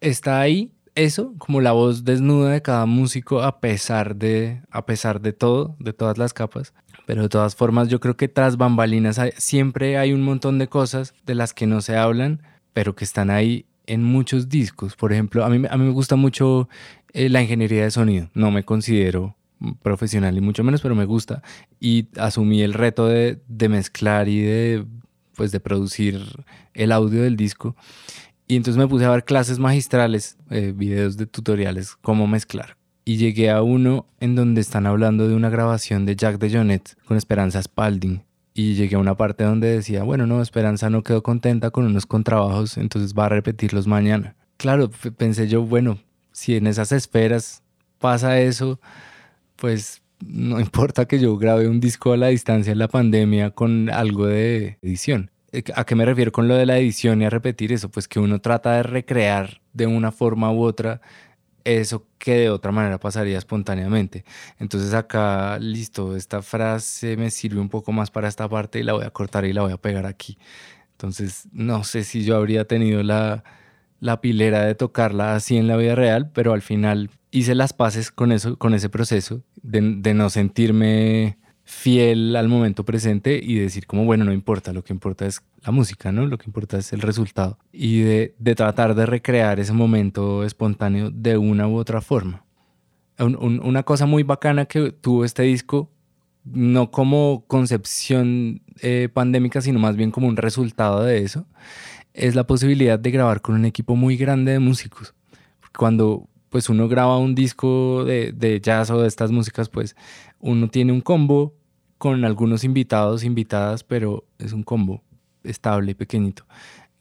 Está 0.00 0.40
ahí, 0.40 0.72
eso, 0.94 1.34
como 1.38 1.60
la 1.60 1.72
voz 1.72 2.04
desnuda 2.04 2.50
de 2.50 2.62
cada 2.62 2.86
músico 2.86 3.42
a 3.42 3.60
pesar 3.60 4.16
de, 4.16 4.62
a 4.70 4.86
pesar 4.86 5.20
de 5.20 5.32
todo, 5.32 5.76
de 5.78 5.92
todas 5.92 6.18
las 6.18 6.32
capas. 6.32 6.72
Pero 7.06 7.22
de 7.22 7.28
todas 7.28 7.54
formas, 7.54 7.88
yo 7.88 8.00
creo 8.00 8.16
que 8.16 8.28
tras 8.28 8.56
bambalinas 8.56 9.20
siempre 9.36 9.98
hay 9.98 10.12
un 10.12 10.22
montón 10.22 10.58
de 10.58 10.68
cosas 10.68 11.14
de 11.26 11.34
las 11.34 11.52
que 11.52 11.66
no 11.66 11.80
se 11.80 11.96
hablan, 11.96 12.42
pero 12.72 12.94
que 12.94 13.04
están 13.04 13.30
ahí 13.30 13.66
en 13.86 14.02
muchos 14.02 14.48
discos. 14.48 14.96
Por 14.96 15.12
ejemplo, 15.12 15.44
a 15.44 15.50
mí, 15.50 15.66
a 15.68 15.76
mí 15.76 15.84
me 15.84 15.92
gusta 15.92 16.16
mucho 16.16 16.68
eh, 17.12 17.28
la 17.28 17.42
ingeniería 17.42 17.82
de 17.84 17.90
sonido. 17.90 18.30
No 18.34 18.50
me 18.50 18.64
considero 18.64 19.36
profesional, 19.82 20.34
ni 20.34 20.40
mucho 20.40 20.64
menos, 20.64 20.80
pero 20.80 20.94
me 20.94 21.04
gusta. 21.04 21.42
Y 21.80 22.08
asumí 22.16 22.62
el 22.62 22.72
reto 22.72 23.06
de, 23.06 23.40
de 23.48 23.68
mezclar 23.68 24.28
y 24.28 24.40
de, 24.40 24.84
pues, 25.36 25.52
de 25.52 25.60
producir 25.60 26.20
el 26.72 26.92
audio 26.92 27.22
del 27.22 27.36
disco. 27.36 27.76
Y 28.46 28.56
entonces 28.56 28.78
me 28.78 28.86
puse 28.86 29.04
a 29.04 29.10
ver 29.10 29.24
clases 29.24 29.58
magistrales, 29.58 30.36
eh, 30.50 30.72
videos 30.76 31.16
de 31.16 31.26
tutoriales, 31.26 31.96
cómo 32.02 32.26
mezclar. 32.26 32.76
Y 33.04 33.16
llegué 33.16 33.50
a 33.50 33.62
uno 33.62 34.06
en 34.20 34.34
donde 34.34 34.60
están 34.60 34.86
hablando 34.86 35.28
de 35.28 35.34
una 35.34 35.50
grabación 35.50 36.06
de 36.06 36.16
Jack 36.16 36.38
de 36.38 36.50
Jonet 36.50 36.96
con 37.06 37.16
Esperanza 37.16 37.62
Spalding. 37.62 38.22
Y 38.54 38.74
llegué 38.74 38.96
a 38.96 39.00
una 39.00 39.16
parte 39.16 39.44
donde 39.44 39.68
decía, 39.68 40.04
bueno, 40.04 40.26
no, 40.26 40.40
Esperanza 40.40 40.88
no 40.88 41.02
quedó 41.02 41.22
contenta 41.22 41.70
con 41.70 41.84
unos 41.86 42.06
contrabajos, 42.06 42.76
entonces 42.76 43.14
va 43.14 43.26
a 43.26 43.30
repetirlos 43.30 43.86
mañana. 43.86 44.36
Claro, 44.56 44.90
pensé 45.16 45.48
yo, 45.48 45.62
bueno, 45.62 45.98
si 46.32 46.56
en 46.56 46.66
esas 46.66 46.92
esferas 46.92 47.62
pasa 47.98 48.38
eso, 48.40 48.80
pues 49.56 50.02
no 50.20 50.60
importa 50.60 51.06
que 51.06 51.18
yo 51.18 51.36
grabe 51.36 51.68
un 51.68 51.80
disco 51.80 52.12
a 52.12 52.16
la 52.16 52.28
distancia 52.28 52.72
en 52.72 52.78
la 52.78 52.88
pandemia 52.88 53.50
con 53.50 53.90
algo 53.90 54.26
de 54.26 54.78
edición. 54.82 55.30
Eh, 55.54 55.64
¿A 55.76 55.84
qué 55.84 55.94
me 55.94 56.04
refiero 56.04 56.32
con 56.32 56.48
lo 56.48 56.56
de 56.56 56.66
la 56.66 56.78
edición 56.78 57.22
y 57.22 57.26
a 57.26 57.30
repetir 57.30 57.72
eso? 57.72 57.88
Pues 57.90 58.08
que 58.08 58.18
uno 58.18 58.40
trata 58.40 58.72
de 58.72 58.82
recrear 58.82 59.60
de 59.72 59.86
una 59.86 60.10
forma 60.10 60.52
u 60.52 60.62
otra 60.62 61.00
eso 61.64 62.06
que 62.18 62.34
de 62.36 62.50
otra 62.50 62.72
manera 62.72 62.98
pasaría 62.98 63.38
espontáneamente. 63.38 64.24
Entonces 64.58 64.92
acá, 64.94 65.58
listo, 65.60 66.16
esta 66.16 66.42
frase 66.42 67.16
me 67.16 67.30
sirve 67.30 67.60
un 67.60 67.68
poco 67.68 67.92
más 67.92 68.10
para 68.10 68.28
esta 68.28 68.48
parte 68.48 68.80
y 68.80 68.82
la 68.82 68.94
voy 68.94 69.04
a 69.04 69.10
cortar 69.10 69.44
y 69.44 69.52
la 69.52 69.62
voy 69.62 69.72
a 69.72 69.78
pegar 69.78 70.06
aquí. 70.06 70.38
Entonces, 70.92 71.48
no 71.52 71.84
sé 71.84 72.04
si 72.04 72.24
yo 72.24 72.36
habría 72.36 72.66
tenido 72.66 73.02
la, 73.02 73.44
la 74.00 74.20
pilera 74.20 74.64
de 74.64 74.74
tocarla 74.74 75.34
así 75.34 75.56
en 75.56 75.68
la 75.68 75.76
vida 75.76 75.94
real, 75.94 76.30
pero 76.32 76.52
al 76.52 76.62
final 76.62 77.10
hice 77.30 77.54
las 77.54 77.72
paces 77.72 78.10
con 78.10 78.32
eso, 78.32 78.58
con 78.58 78.74
ese 78.74 78.88
proceso 78.88 79.42
de, 79.62 79.80
no 80.14 80.30
sentirme 80.30 81.38
fiel 81.74 82.36
al 82.36 82.48
momento 82.48 82.84
presente 82.84 83.40
y 83.42 83.56
decir 83.56 83.86
como, 83.86 84.04
bueno, 84.04 84.24
no 84.24 84.32
importa, 84.32 84.72
lo 84.72 84.84
que 84.84 84.92
importa 84.92 85.26
es 85.26 85.42
la 85.64 85.72
música, 85.72 86.12
¿no? 86.12 86.26
Lo 86.26 86.38
que 86.38 86.46
importa 86.46 86.78
es 86.78 86.92
el 86.92 87.00
resultado. 87.00 87.58
Y 87.72 88.00
de, 88.00 88.34
tratar 88.54 88.94
de 88.94 89.06
recrear 89.06 89.60
ese 89.60 89.72
momento 89.72 90.44
espontáneo 90.44 91.10
de 91.10 91.36
una 91.36 91.66
u 91.68 91.76
otra 91.76 92.00
forma. 92.00 92.44
una 93.18 93.82
cosa 93.82 94.06
muy 94.06 94.22
bacana 94.22 94.66
que 94.66 94.92
tuvo 94.92 95.24
este 95.24 95.42
disco, 95.42 95.90
no 96.44 96.90
como 96.90 97.44
concepción 97.46 98.62
eh, 98.80 99.08
pandémica, 99.12 99.60
sino 99.60 99.78
más 99.78 99.96
bien 99.96 100.10
como 100.10 100.28
un 100.28 100.36
resultado 100.36 101.02
de 101.02 101.22
eso, 101.22 101.46
es 102.12 102.34
la 102.34 102.46
posibilidad 102.46 102.98
de 102.98 103.10
grabar 103.10 103.40
con 103.40 103.56
un 103.56 103.64
equipo 103.64 103.96
muy 103.96 104.16
grande 104.16 104.52
de 104.52 104.58
músicos. 104.60 105.14
Cuando 105.76 106.28
pues 106.50 106.68
uno 106.68 106.86
graba 106.86 107.18
un 107.18 107.34
disco 107.34 108.04
de, 108.04 108.60
jazz 108.62 108.88
o 108.90 109.02
de 109.02 109.08
estas 109.08 109.32
músicas, 109.32 109.68
pues 109.68 109.96
uno 110.38 110.68
tiene 110.68 110.92
un 110.92 111.00
combo 111.00 111.52
con 112.04 112.22
algunos 112.26 112.64
invitados, 112.64 113.24
invitadas, 113.24 113.82
pero 113.82 114.26
es 114.38 114.52
un 114.52 114.62
combo 114.62 115.02
estable 115.42 115.92
y 115.92 115.94
pequeñito. 115.94 116.44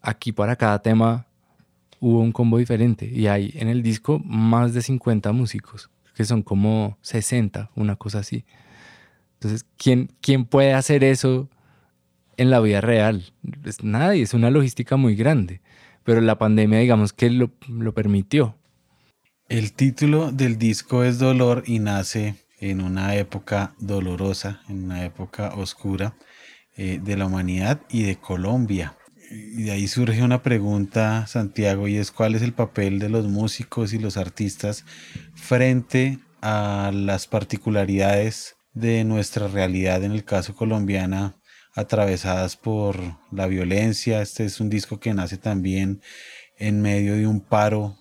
Aquí 0.02 0.32
para 0.32 0.56
cada 0.56 0.82
tema 0.82 1.28
hubo 2.00 2.22
un 2.22 2.32
combo 2.32 2.58
diferente 2.58 3.06
y 3.14 3.28
hay 3.28 3.52
en 3.56 3.68
el 3.68 3.84
disco 3.84 4.20
más 4.24 4.74
de 4.74 4.82
50 4.82 5.34
músicos, 5.34 5.90
que 6.16 6.24
son 6.24 6.42
como 6.42 6.98
60, 7.02 7.70
una 7.76 7.98
cosa 7.98 8.20
así. 8.20 8.46
Entonces, 9.34 9.66
¿quién, 9.76 10.10
quién 10.22 10.46
puede 10.46 10.72
hacer 10.72 11.04
eso 11.04 11.50
en 12.38 12.50
la 12.50 12.62
vida 12.62 12.80
real? 12.80 13.26
Pues 13.62 13.84
nadie, 13.84 14.22
es 14.22 14.34
una 14.34 14.52
logística 14.52 14.96
muy 14.96 15.18
grande, 15.18 15.60
pero 16.06 16.22
la 16.22 16.38
pandemia 16.38 16.80
digamos 16.80 17.12
que 17.12 17.30
lo, 17.30 17.52
lo 17.68 17.94
permitió. 17.94 18.56
El 19.50 19.74
título 19.74 20.32
del 20.32 20.58
disco 20.58 21.04
es 21.04 21.20
Dolor 21.20 21.64
y 21.68 21.80
nace 21.80 22.36
en 22.70 22.82
una 22.82 23.16
época 23.16 23.76
dolorosa, 23.80 24.62
en 24.70 24.86
una 24.86 25.04
época 25.04 25.54
oscura 25.56 26.16
eh, 26.76 27.00
de 27.04 27.18
la 27.18 27.26
humanidad 27.26 27.82
y 27.90 28.04
de 28.04 28.16
Colombia. 28.18 28.96
Y 29.30 29.64
de 29.64 29.72
ahí 29.72 29.88
surge 29.88 30.24
una 30.24 30.44
pregunta, 30.44 31.28
Santiago, 31.28 31.88
y 31.88 31.98
es 31.98 32.12
cuál 32.12 32.36
es 32.36 32.42
el 32.42 32.54
papel 32.54 33.00
de 33.00 33.10
los 33.10 33.28
músicos 33.28 33.94
y 33.94 34.00
los 34.00 34.18
artistas 34.18 34.86
frente 35.36 36.20
a 36.42 36.92
las 36.94 37.28
particularidades 37.28 38.56
de 38.74 39.04
nuestra 39.04 39.48
realidad, 39.48 40.04
en 40.04 40.12
el 40.12 40.24
caso 40.24 40.56
colombiana, 40.56 41.36
atravesadas 41.76 42.56
por 42.56 42.98
la 43.32 43.48
violencia. 43.48 44.22
Este 44.22 44.46
es 44.46 44.60
un 44.60 44.70
disco 44.70 45.00
que 45.00 45.14
nace 45.14 45.38
también 45.38 46.02
en 46.58 46.82
medio 46.82 47.16
de 47.16 47.28
un 47.28 47.42
paro 47.42 47.98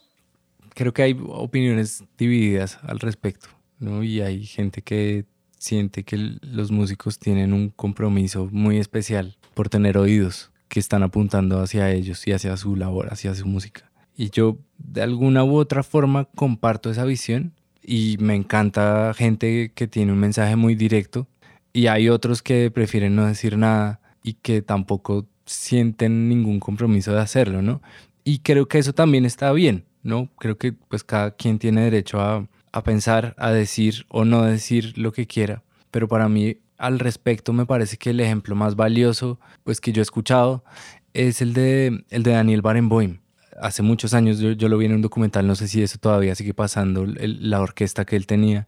creo 0.75 0.92
que 0.92 1.03
hay 1.03 1.16
opiniones 1.27 2.05
divididas 2.16 2.79
al 2.83 3.01
respecto, 3.01 3.48
¿no? 3.83 4.03
Y 4.03 4.21
hay 4.21 4.47
gente 4.47 4.83
que 4.83 5.25
siente 5.59 6.05
que 6.05 6.38
los 6.40 6.71
músicos 6.71 7.18
tienen 7.18 7.53
un 7.53 7.71
compromiso 7.71 8.49
muy 8.51 8.79
especial 8.79 9.37
por 9.55 9.68
tener 9.68 9.99
oídos 9.99 10.51
que 10.68 10.81
están 10.81 11.03
apuntando 11.03 11.61
hacia 11.61 11.90
ellos 11.90 12.27
y 12.27 12.33
hacia 12.33 12.57
su 12.57 12.77
labor, 12.77 13.12
hacia 13.12 13.35
su 13.35 13.47
música. 13.47 13.90
Y 14.16 14.31
yo 14.31 14.59
de 14.79 15.03
alguna 15.03 15.45
u 15.45 15.57
otra 15.57 15.83
forma 15.83 16.25
comparto 16.35 16.90
esa 16.90 17.05
visión 17.05 17.53
y 17.83 18.16
me 18.21 18.35
encanta 18.35 19.12
gente 19.14 19.73
que 19.75 19.87
tiene 19.87 20.12
un 20.12 20.18
mensaje 20.18 20.57
muy 20.57 20.75
directo 20.75 21.27
y 21.73 21.87
hay 21.87 22.09
otros 22.09 22.42
que 22.42 22.71
prefieren 22.71 23.16
no 23.16 23.27
decir 23.27 23.57
nada 23.59 24.01
y 24.23 24.35
que 24.35 24.62
tampoco 24.62 25.27
sienten 25.45 26.29
ningún 26.29 26.61
compromiso 26.61 27.12
de 27.12 27.21
hacerlo, 27.21 27.62
¿no? 27.62 27.83
Y 28.25 28.38
creo 28.38 28.68
que 28.68 28.79
eso 28.79 28.92
también 28.92 29.25
está 29.25 29.53
bien. 29.53 29.85
¿no? 30.03 30.29
Creo 30.38 30.59
que 30.59 30.73
pues 30.73 31.05
cada 31.05 31.33
quien 31.33 31.59
tiene 31.59 31.83
derecho 31.83 32.21
a, 32.21 32.47
pensar, 32.80 33.35
a 33.38 33.50
decir 33.50 34.06
o 34.08 34.24
no 34.24 34.42
decir 34.42 34.96
lo 34.96 35.12
que 35.12 35.26
quiera, 35.26 35.62
pero 35.90 36.08
para 36.08 36.28
mí 36.28 36.56
al 36.78 36.98
respecto 36.98 37.52
me 37.52 37.66
parece 37.66 37.96
que 37.96 38.11
el 38.11 38.20
ejemplo 38.20 38.56
más 38.56 38.74
valioso 38.74 39.38
pues 39.62 39.80
que 39.80 39.92
yo 39.92 40.00
he 40.00 40.02
escuchado 40.02 40.64
es 41.12 41.42
el 41.42 41.52
de, 41.52 42.04
el 42.11 42.22
de 42.22 42.32
Daniel 42.32 42.62
Barenboim. 42.62 43.18
Hace 43.61 43.82
muchos 43.82 44.14
años 44.14 44.38
yo, 44.38 44.68
lo 44.68 44.78
vi 44.78 44.87
en 44.87 44.94
un 44.94 45.02
documental, 45.02 45.46
no 45.46 45.54
sé 45.54 45.68
si 45.68 45.82
eso 45.82 45.98
todavía 45.98 46.35
sigue 46.35 46.54
pasando, 46.54 47.04
la 47.06 47.61
orquesta 47.61 48.04
que 48.04 48.16
él 48.16 48.26
tenía, 48.26 48.66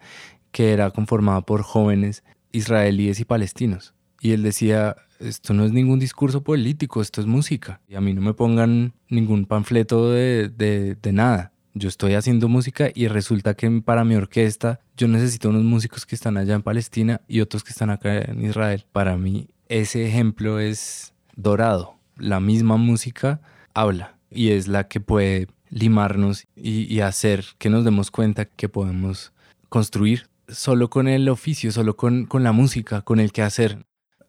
que 0.52 0.72
era 0.72 0.90
conformada 0.90 1.40
por 1.40 1.62
jóvenes 1.62 2.22
israelíes 2.52 3.18
y 3.18 3.24
palestinos. 3.24 3.94
Y 4.20 4.32
él 4.32 4.42
decía, 4.42 4.94
esto 5.18 5.52
no 5.54 5.64
es 5.64 5.72
ningún 5.72 5.98
discurso 5.98 6.42
político, 6.42 7.00
esto 7.00 7.20
es 7.20 7.26
música. 7.26 7.80
Y 7.88 7.94
a 7.94 8.00
mí 8.00 8.14
no 8.14 8.20
me 8.20 8.34
pongan 8.34 8.92
ningún 9.08 9.46
panfleto 9.46 10.10
de, 10.10 10.48
de, 10.48 11.12
nada. 11.12 11.52
Yo 11.76 11.88
estoy 11.88 12.14
haciendo 12.14 12.48
música 12.48 12.90
y 12.94 13.08
resulta 13.08 13.54
que 13.54 13.68
para 13.84 14.04
mi 14.04 14.14
orquesta 14.14 14.78
yo 14.96 15.08
necesito 15.08 15.48
unos 15.48 15.64
músicos 15.64 16.06
que 16.06 16.14
están 16.14 16.36
allá 16.36 16.54
en 16.54 16.62
Palestina 16.62 17.20
y 17.26 17.40
otros 17.40 17.64
que 17.64 17.72
están 17.72 17.90
acá 17.90 18.16
en 18.16 18.44
Israel. 18.44 18.86
Para 18.92 19.16
mí 19.16 19.48
ese 19.68 20.06
ejemplo 20.06 20.60
es 20.60 21.14
dorado. 21.34 21.96
La 22.16 22.38
misma 22.38 22.76
música 22.76 23.40
habla 23.74 24.16
y 24.30 24.50
es 24.50 24.68
la 24.68 24.86
que 24.86 25.00
puede 25.00 25.48
limarnos 25.68 26.46
y, 26.54 27.00
hacer 27.00 27.44
que 27.58 27.70
nos 27.70 27.84
demos 27.84 28.12
cuenta 28.12 28.44
que 28.44 28.68
podemos 28.68 29.32
construir 29.68 30.28
solo 30.46 30.88
con 30.90 31.08
el 31.08 31.28
oficio, 31.28 31.72
solo 31.72 31.96
con, 31.96 32.26
con 32.26 32.44
la 32.44 32.52
música, 32.52 33.02
con 33.02 33.18
el 33.18 33.32
que 33.32 33.42
hacer 33.42 33.84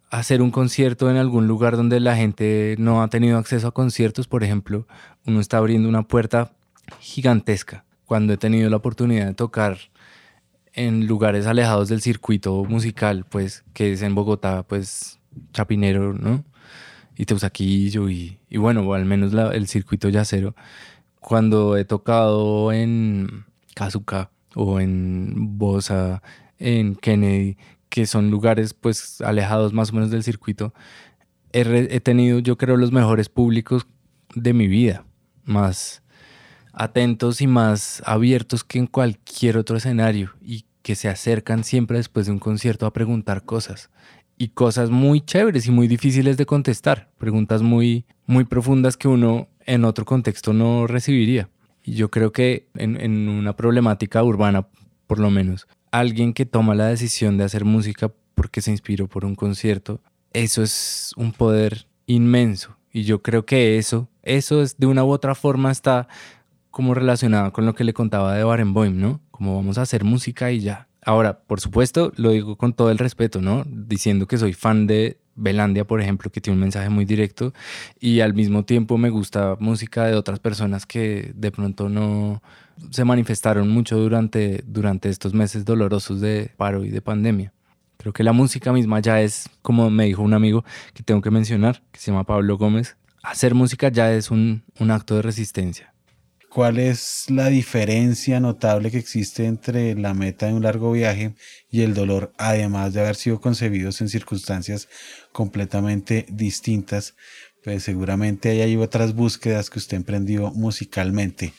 hacer 0.10 0.42
un 0.42 0.50
concierto 0.50 1.12
en 1.12 1.18
algún 1.18 1.46
lugar 1.48 1.78
donde 1.78 2.00
la 2.00 2.16
gente 2.16 2.76
no 2.80 3.04
ha 3.04 3.08
tenido 3.10 3.38
acceso 3.38 3.68
a 3.68 3.74
conciertos, 3.74 4.28
por 4.28 4.44
ejemplo, 4.44 4.88
uno 5.26 5.40
está 5.42 5.58
abriendo 5.58 5.90
una 5.90 6.04
puerta 6.04 6.54
gigantesca. 7.00 7.86
Cuando 8.06 8.34
he 8.34 8.38
tenido 8.38 8.70
la 8.70 8.78
oportunidad 8.78 9.28
de 9.28 9.34
tocar 9.34 9.78
en 10.74 11.08
lugares 11.08 11.48
alejados 11.48 11.90
del 11.90 12.02
circuito 12.02 12.64
musical, 12.66 13.26
pues 13.30 13.64
que 13.74 13.94
es 13.94 14.02
en 14.02 14.14
Bogotá, 14.14 14.64
pues 14.64 15.20
Chapinero, 15.54 16.14
¿no? 16.14 16.44
Y 17.16 17.26
Teusaquillo 17.26 18.10
y, 18.10 18.40
y 18.50 18.58
bueno, 18.58 18.94
al 18.94 19.06
menos 19.06 19.34
el 19.34 19.68
circuito 19.68 20.10
yacero. 20.10 20.56
Cuando 21.20 21.78
he 21.78 21.86
tocado 21.86 22.72
en 22.72 23.46
Kazuka 23.74 24.30
o 24.54 24.80
en 24.80 25.58
Bosa, 25.58 26.22
en 26.60 26.96
Kennedy, 26.96 27.58
que 27.90 28.06
son 28.06 28.30
lugares 28.30 28.74
pues 28.74 29.22
alejados 29.22 29.74
más 29.74 29.92
o 29.92 29.94
menos 29.94 30.12
del 30.12 30.24
circuito, 30.24 30.74
he, 31.54 32.00
tenido 32.02 32.40
yo 32.40 32.58
creo 32.58 32.76
los 32.78 32.92
mejores 32.92 33.30
públicos 33.30 33.88
de 34.34 34.54
mi 34.54 34.68
vida, 34.68 35.06
más 35.46 36.04
atentos 36.76 37.42
y 37.42 37.48
más 37.48 38.04
abiertos 38.06 38.64
que 38.64 38.80
en 38.80 38.88
cualquier 38.88 39.58
otro 39.58 39.78
escenario 39.78 40.34
y 40.42 40.66
que 40.82 40.96
se 40.96 41.10
acercan 41.10 41.64
siempre 41.64 41.98
después 41.98 42.28
de 42.28 42.34
un 42.34 42.40
concierto 42.40 42.86
a 42.86 42.94
preguntar 42.94 43.44
cosas 43.44 43.90
y 44.38 44.50
cosas 44.50 44.90
muy 44.90 45.22
chéveres 45.22 45.66
y 45.68 45.72
muy 45.72 45.88
difíciles 45.88 46.38
de 46.38 46.46
contestar, 46.46 47.10
preguntas 47.18 47.62
muy 47.62 48.06
muy 48.28 48.44
profundas 48.44 48.98
que 48.98 49.08
uno 49.08 49.48
en 49.66 49.86
otro 49.86 50.06
contexto 50.06 50.54
no 50.54 50.88
recibiría. 50.88 51.50
Y 51.84 51.94
yo 51.94 52.10
creo 52.10 52.32
que 52.32 52.68
en, 52.76 53.00
en 53.00 53.30
una 53.30 53.56
problemática 53.56 54.24
urbana, 54.24 54.68
por 55.08 55.20
lo 55.20 55.30
menos, 55.30 55.68
alguien 55.92 56.34
que 56.34 56.46
toma 56.46 56.76
la 56.76 56.88
decisión 56.88 57.38
de 57.38 57.44
hacer 57.44 57.64
música 57.66 58.12
porque 58.34 58.62
se 58.62 58.72
inspiró 58.72 59.08
por 59.08 59.24
un 59.24 59.36
concierto, 59.36 60.02
eso 60.34 60.64
es 60.64 61.14
un 61.16 61.32
poder 61.32 61.88
inmenso. 62.08 62.76
Y 62.92 63.04
yo 63.04 63.22
creo 63.22 63.46
que 63.46 63.78
eso, 63.78 64.10
eso 64.24 64.62
es 64.62 64.78
de 64.78 64.88
una 64.88 65.04
u 65.04 65.12
otra 65.12 65.36
forma 65.36 65.72
está 65.72 66.08
como 66.76 66.94
relacionado 66.94 67.54
con 67.54 67.66
lo 67.66 67.74
que 67.74 67.86
le 67.86 67.94
contaba 67.94 68.36
de 68.36 68.44
Barenboim, 68.44 69.00
¿no? 69.00 69.22
Como 69.32 69.56
vamos 69.56 69.78
a 69.78 69.84
hacer 69.84 70.04
música 70.04 70.52
y 70.52 70.60
ya. 70.60 70.90
Ahora, 71.02 71.40
por 71.40 71.62
supuesto, 71.62 72.12
lo 72.18 72.32
digo 72.32 72.58
con 72.58 72.74
todo 72.74 72.92
el 72.92 72.98
respeto, 72.98 73.40
¿no? 73.40 73.64
Diciendo 73.66 74.28
que 74.28 74.38
soy 74.38 74.52
fan 74.52 74.86
de 74.86 75.18
Belandia, 75.36 75.88
por 75.88 76.02
ejemplo, 76.02 76.30
que 76.30 76.42
tiene 76.42 76.56
un 76.56 76.60
mensaje 76.60 76.90
muy 76.90 77.06
directo 77.06 77.54
y 77.98 78.20
al 78.20 78.34
mismo 78.34 78.66
tiempo 78.66 78.98
me 78.98 79.10
gusta 79.10 79.56
música 79.58 80.04
de 80.04 80.16
otras 80.16 80.40
personas 80.40 80.86
que 80.86 81.32
de 81.34 81.50
pronto 81.50 81.88
no, 81.88 82.44
se 82.90 83.06
manifestaron 83.06 83.70
mucho 83.70 83.98
durante, 83.98 84.62
durante 84.68 85.08
estos 85.08 85.34
meses 85.34 85.64
dolorosos 85.64 86.20
de 86.20 86.52
paro 86.58 86.84
y 86.84 86.90
de 86.90 87.02
pandemia. 87.02 87.54
Creo 87.96 88.12
que 88.12 88.26
la 88.26 88.34
música 88.34 88.74
misma 88.74 89.00
ya 89.00 89.22
es, 89.22 89.50
como 89.62 89.90
me 89.90 90.08
dijo 90.08 90.24
un 90.24 90.34
amigo 90.34 90.66
que 90.94 91.04
tengo 91.04 91.22
que 91.22 91.32
mencionar, 91.32 91.84
que 91.94 92.02
se 92.02 92.12
llama 92.12 92.26
Pablo 92.26 92.58
Gómez, 92.58 92.98
hacer 93.24 93.56
música 93.56 93.88
ya 93.88 94.12
es 94.12 94.30
un, 94.30 94.64
un 94.78 94.92
acto 94.92 95.16
de 95.16 95.22
resistencia. 95.22 95.95
¿Cuál 96.56 96.80
es 96.80 97.26
la 97.30 97.50
diferencia 97.50 98.40
notable 98.40 98.90
que 98.90 98.98
existe 98.98 99.46
entre 99.46 99.94
la 99.96 100.14
meta 100.14 100.46
de 100.46 100.54
un 100.54 100.64
largo 100.64 100.94
viaje 100.94 101.36
y 101.70 101.82
el 101.82 101.94
dolor, 101.94 102.32
además 102.38 102.94
de 102.94 103.02
haber 103.02 103.18
sido 103.18 103.42
concebidos 103.42 104.00
en 104.00 104.08
circunstancias 104.08 104.88
completamente 105.34 106.26
distintas? 106.30 107.16
Pues 107.62 107.84
seguramente 107.84 108.50
hay 108.64 108.78
otras 108.78 109.14
búsquedas 109.14 109.70
que 109.70 109.80
usted 109.80 109.98
emprendió 109.98 110.52
musicalmente 110.52 111.54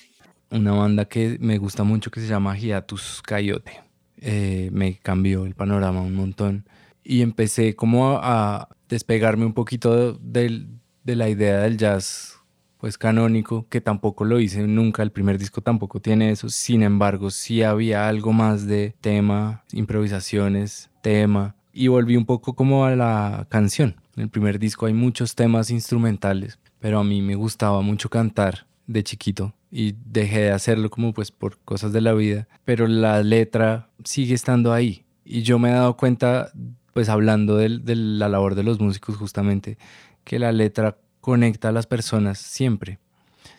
una 0.51 0.73
banda 0.73 1.07
que 1.07 1.39
me 1.41 1.59
gusta 1.59 1.83
mucho 1.83 2.11
que 2.11 2.21
se 2.21 2.29
llama 2.29 2.57
Hiatus 2.57 3.23
Coyote. 3.23 3.83
Eh, 4.19 4.71
me 4.73 4.99
cambió 4.99 5.45
el 5.45 5.55
panorama 5.55 6.01
un 6.01 6.15
montón 6.15 6.67
y 7.05 7.23
empecé 7.23 7.77
como 7.77 8.19
a, 8.23 8.69
despegarme 8.89 9.45
un 9.45 9.53
poquito 9.53 10.15
de, 10.15 10.67
la 11.05 11.29
idea 11.29 11.59
del 11.59 11.77
jazz 11.77 12.36
pues 12.79 12.99
canónico, 12.99 13.67
que 13.69 13.81
tampoco 13.81 14.25
lo 14.25 14.41
hice 14.41 14.67
nunca, 14.67 15.03
el 15.03 15.13
primer 15.13 15.39
disco 15.39 15.61
tampoco 15.61 16.01
tiene 16.01 16.31
eso, 16.31 16.49
sin 16.49 16.83
embargo 16.83 17.31
sí 17.31 17.63
había 17.63 18.09
algo 18.09 18.33
más 18.33 18.67
de 18.67 18.95
tema, 19.01 19.65
improvisaciones, 19.73 20.91
tema, 21.03 21.57
y 21.73 21.89
volví 21.89 22.17
un 22.17 22.25
poco 22.25 22.55
como 22.55 22.85
a 22.87 22.97
la 22.97 23.47
canción. 23.51 23.97
En 24.17 24.25
el 24.25 24.29
primer 24.31 24.59
disco 24.59 24.87
hay 24.87 24.95
muchos 24.95 25.35
temas 25.35 25.71
instrumentales, 25.71 26.59
pero 26.81 26.99
a 26.99 27.05
mí 27.05 27.21
me 27.21 27.35
gustaba 27.35 27.83
mucho 27.83 28.09
cantar 28.09 28.67
de 28.87 29.05
chiquito 29.05 29.53
y 29.71 29.95
dejé 30.07 30.41
de 30.41 30.53
hacerlo 30.53 30.89
como 30.89 31.13
pues 31.13 31.31
por 31.31 31.59
cosas 31.59 31.93
de 31.93 32.01
la 32.01 32.15
vida, 32.15 32.49
pero 32.65 32.87
la 32.87 33.23
letra 33.23 33.91
sigue 34.05 34.35
estando 34.35 34.73
ahí. 34.73 35.05
Y 35.25 35.43
yo 35.43 35.59
me 35.59 35.69
he 35.69 35.73
dado 35.73 35.97
cuenta, 35.97 36.51
pues 36.95 37.09
hablando 37.09 37.57
de, 37.57 37.79
de 37.79 37.97
la 37.97 38.29
labor 38.29 38.55
de 38.55 38.63
los 38.63 38.81
músicos 38.81 39.17
justamente, 39.17 39.77
que 40.25 40.39
la 40.39 40.53
letra 40.53 40.97
conecta 41.27 41.71
a 41.71 41.73
las 41.73 41.89
personas 41.89 42.39
siempre. 42.39 43.01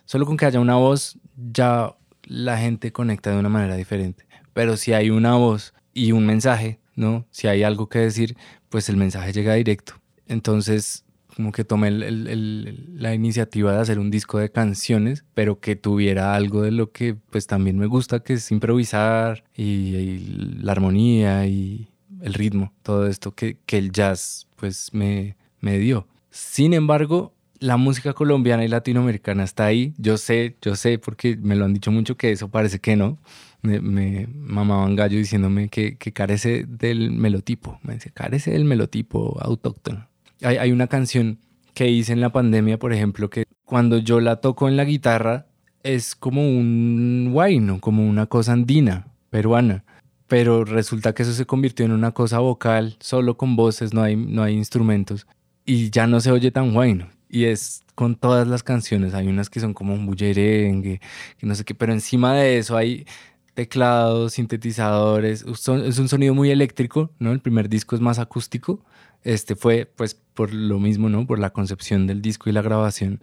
Solo 0.05 0.25
con 0.25 0.37
que 0.37 0.45
haya 0.45 0.61
una 0.61 0.77
voz, 0.77 1.19
ya 1.51 1.97
la 2.23 2.57
gente 2.57 2.93
conecta 2.93 3.29
de 3.29 3.39
una 3.39 3.49
manera 3.49 3.75
diferente. 3.75 4.25
Pero 4.53 4.77
si 4.77 4.93
hay 4.93 5.09
una 5.09 5.35
voz 5.35 5.73
y 5.93 6.13
un 6.13 6.25
mensaje, 6.25 6.79
¿no? 6.95 7.25
Si 7.29 7.49
hay 7.49 7.63
algo 7.63 7.89
que 7.89 7.99
decir, 7.99 8.37
pues 8.69 8.87
el 8.87 8.95
mensaje 8.95 9.33
llega 9.33 9.55
directo. 9.55 9.95
Entonces, 10.27 11.03
como 11.35 11.51
que 11.51 11.65
tomé 11.65 11.91
la 11.91 13.13
iniciativa 13.13 13.73
de 13.73 13.81
hacer 13.81 13.99
un 13.99 14.11
disco 14.11 14.39
de 14.39 14.49
canciones, 14.49 15.25
pero 15.33 15.59
que 15.59 15.75
tuviera 15.75 16.35
algo 16.35 16.61
de 16.61 16.71
lo 16.71 16.93
que 16.93 17.15
pues 17.15 17.47
también 17.47 17.77
me 17.77 17.87
gusta, 17.87 18.21
que 18.21 18.35
es 18.35 18.49
improvisar 18.49 19.43
y, 19.53 20.19
la 20.61 20.71
armonía 20.71 21.45
y 21.47 21.89
el 22.21 22.33
ritmo, 22.33 22.71
todo 22.81 23.07
esto 23.07 23.35
que, 23.35 23.57
que 23.65 23.77
el 23.77 23.91
jazz 23.91 24.47
pues 24.55 24.93
me, 24.93 25.35
me 25.59 25.77
dio. 25.79 26.07
Sin 26.31 26.73
embargo, 26.73 27.33
la 27.59 27.77
música 27.77 28.13
colombiana 28.13 28.63
y 28.63 28.67
latinoamericana 28.67 29.43
está 29.43 29.65
ahí. 29.65 29.93
Yo 29.97 30.17
sé, 30.17 30.57
yo 30.61 30.75
sé, 30.75 30.99
porque 30.99 31.37
me 31.37 31.55
lo 31.55 31.65
han 31.65 31.73
dicho 31.73 31.91
mucho 31.91 32.17
que 32.17 32.31
eso 32.31 32.49
parece 32.49 32.79
que 32.79 32.95
no. 32.95 33.17
Me, 33.61 34.27
mamaban 34.33 34.95
gallo 34.95 35.17
diciéndome 35.17 35.69
que, 35.69 35.97
carece 35.97 36.65
del 36.67 37.11
melotipo. 37.11 37.79
Me 37.83 37.95
dice, 37.95 38.11
carece 38.11 38.51
del 38.51 38.65
melotipo 38.65 39.37
autóctono. 39.41 40.07
Hay, 40.41 40.71
una 40.71 40.87
canción 40.87 41.39
que 41.73 41.89
hice 41.89 42.13
en 42.13 42.21
la 42.21 42.31
pandemia, 42.31 42.77
por 42.77 42.93
ejemplo, 42.93 43.29
que 43.29 43.45
cuando 43.65 43.97
yo 43.97 44.19
la 44.19 44.37
toco 44.37 44.67
en 44.67 44.77
la 44.77 44.85
guitarra 44.85 45.47
es 45.83 46.15
como 46.15 46.41
un 46.47 47.29
guayno, 47.31 47.79
como 47.79 48.07
una 48.07 48.27
cosa 48.27 48.53
andina, 48.53 49.07
peruana. 49.29 49.83
Pero 50.27 50.65
resulta 50.65 51.13
que 51.13 51.23
eso 51.23 51.33
se 51.33 51.45
convirtió 51.45 51.85
en 51.85 51.93
una 51.93 52.11
cosa 52.11 52.39
vocal, 52.39 52.97
solo 52.99 53.37
con 53.37 53.55
voces, 53.55 53.93
no 53.93 54.03
hay, 54.03 54.15
no 54.15 54.43
hay 54.43 54.55
instrumentos. 54.55 55.25
Y 55.65 55.89
ya 55.89 56.05
no 56.07 56.19
se 56.19 56.31
oye 56.31 56.51
tan 56.51 56.73
guayno 56.73 57.07
y 57.29 57.45
es 57.45 57.81
con 57.95 58.15
todas 58.15 58.47
las 58.47 58.63
canciones. 58.63 59.13
Hay 59.13 59.27
unas 59.27 59.49
que 59.49 59.59
son 59.59 59.73
como 59.73 59.93
un 59.93 60.05
bullerengue, 60.05 61.01
que 61.37 61.45
no 61.45 61.55
sé 61.55 61.65
qué, 61.65 61.75
pero 61.75 61.93
encima 61.93 62.33
de 62.35 62.57
eso 62.59 62.77
hay 62.77 63.05
teclados, 63.53 64.33
sintetizadores. 64.33 65.43
es 65.43 65.97
un 65.99 66.07
sonido 66.07 66.35
muy 66.35 66.51
eléctrico, 66.51 67.09
¿no? 67.17 67.31
El 67.31 67.39
primer 67.39 67.69
disco 67.69 67.95
es 67.95 68.01
más 68.01 68.19
acústico. 68.19 68.85
Este 69.23 69.55
fue, 69.55 69.91
pues, 69.95 70.13
por 70.13 70.53
lo 70.53 70.79
mismo, 70.79 71.09
¿no? 71.09 71.25
Por 71.25 71.39
la 71.39 71.49
concepción 71.49 72.05
del 72.05 72.21
disco 72.21 72.49
y 72.49 72.53
la 72.53 72.61
grabación, 72.61 73.19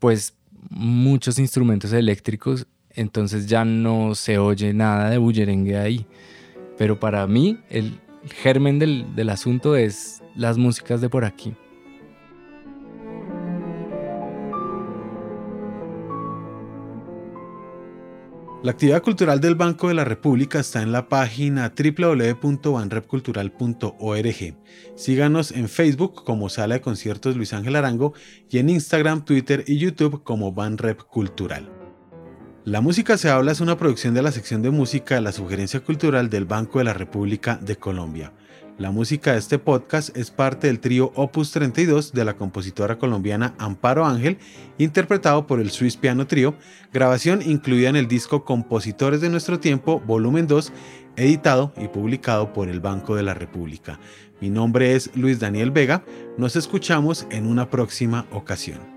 pues, 0.00 0.34
muchos 0.68 1.38
instrumentos 1.38 1.94
eléctricos. 1.94 2.66
Entonces 2.90 3.46
ya 3.46 3.64
no 3.64 4.14
se 4.14 4.36
oye 4.38 4.74
nada 4.74 5.08
de 5.08 5.16
bullerengue 5.16 5.78
ahí. 5.78 6.06
Pero 6.76 7.00
para 7.00 7.26
mí, 7.26 7.58
el 7.70 7.98
germen 8.42 8.78
del, 8.78 9.14
del 9.16 9.30
asunto 9.30 9.76
es 9.76 10.22
las 10.36 10.58
músicas 10.58 11.00
de 11.00 11.08
por 11.08 11.24
aquí. 11.24 11.54
La 18.64 18.70
actividad 18.70 19.02
cultural 19.02 19.40
del 19.42 19.56
Banco 19.56 19.88
de 19.88 19.94
la 19.94 20.06
República 20.06 20.58
está 20.58 20.80
en 20.80 20.90
la 20.90 21.10
página 21.10 21.74
www.banrepcultural.org. 21.76 24.56
Síganos 24.96 25.52
en 25.52 25.68
Facebook 25.68 26.24
como 26.24 26.48
Sala 26.48 26.76
de 26.76 26.80
Conciertos 26.80 27.36
Luis 27.36 27.52
Ángel 27.52 27.76
Arango 27.76 28.14
y 28.48 28.56
en 28.56 28.70
Instagram, 28.70 29.26
Twitter 29.26 29.64
y 29.66 29.76
YouTube 29.76 30.24
como 30.24 30.52
Banrep 30.52 31.02
Cultural. 31.02 31.70
La 32.64 32.80
música 32.80 33.18
se 33.18 33.28
habla 33.28 33.52
es 33.52 33.60
una 33.60 33.76
producción 33.76 34.14
de 34.14 34.22
la 34.22 34.32
sección 34.32 34.62
de 34.62 34.70
música 34.70 35.16
de 35.16 35.20
la 35.20 35.32
Sugerencia 35.32 35.80
Cultural 35.80 36.30
del 36.30 36.46
Banco 36.46 36.78
de 36.78 36.84
la 36.84 36.94
República 36.94 37.58
de 37.60 37.76
Colombia. 37.76 38.32
La 38.76 38.90
música 38.90 39.32
de 39.32 39.38
este 39.38 39.60
podcast 39.60 40.16
es 40.16 40.32
parte 40.32 40.66
del 40.66 40.80
trío 40.80 41.12
Opus 41.14 41.52
32 41.52 42.12
de 42.12 42.24
la 42.24 42.36
compositora 42.36 42.98
colombiana 42.98 43.54
Amparo 43.56 44.04
Ángel, 44.04 44.38
interpretado 44.78 45.46
por 45.46 45.60
el 45.60 45.70
Swiss 45.70 45.96
Piano 45.96 46.26
Trio, 46.26 46.56
grabación 46.92 47.40
incluida 47.40 47.88
en 47.88 47.94
el 47.94 48.08
disco 48.08 48.44
Compositores 48.44 49.20
de 49.20 49.30
Nuestro 49.30 49.60
Tiempo, 49.60 50.00
volumen 50.00 50.48
2, 50.48 50.72
editado 51.14 51.72
y 51.76 51.86
publicado 51.86 52.52
por 52.52 52.68
el 52.68 52.80
Banco 52.80 53.14
de 53.14 53.22
la 53.22 53.34
República. 53.34 54.00
Mi 54.40 54.50
nombre 54.50 54.96
es 54.96 55.08
Luis 55.14 55.38
Daniel 55.38 55.70
Vega, 55.70 56.04
nos 56.36 56.56
escuchamos 56.56 57.28
en 57.30 57.46
una 57.46 57.70
próxima 57.70 58.26
ocasión. 58.32 58.93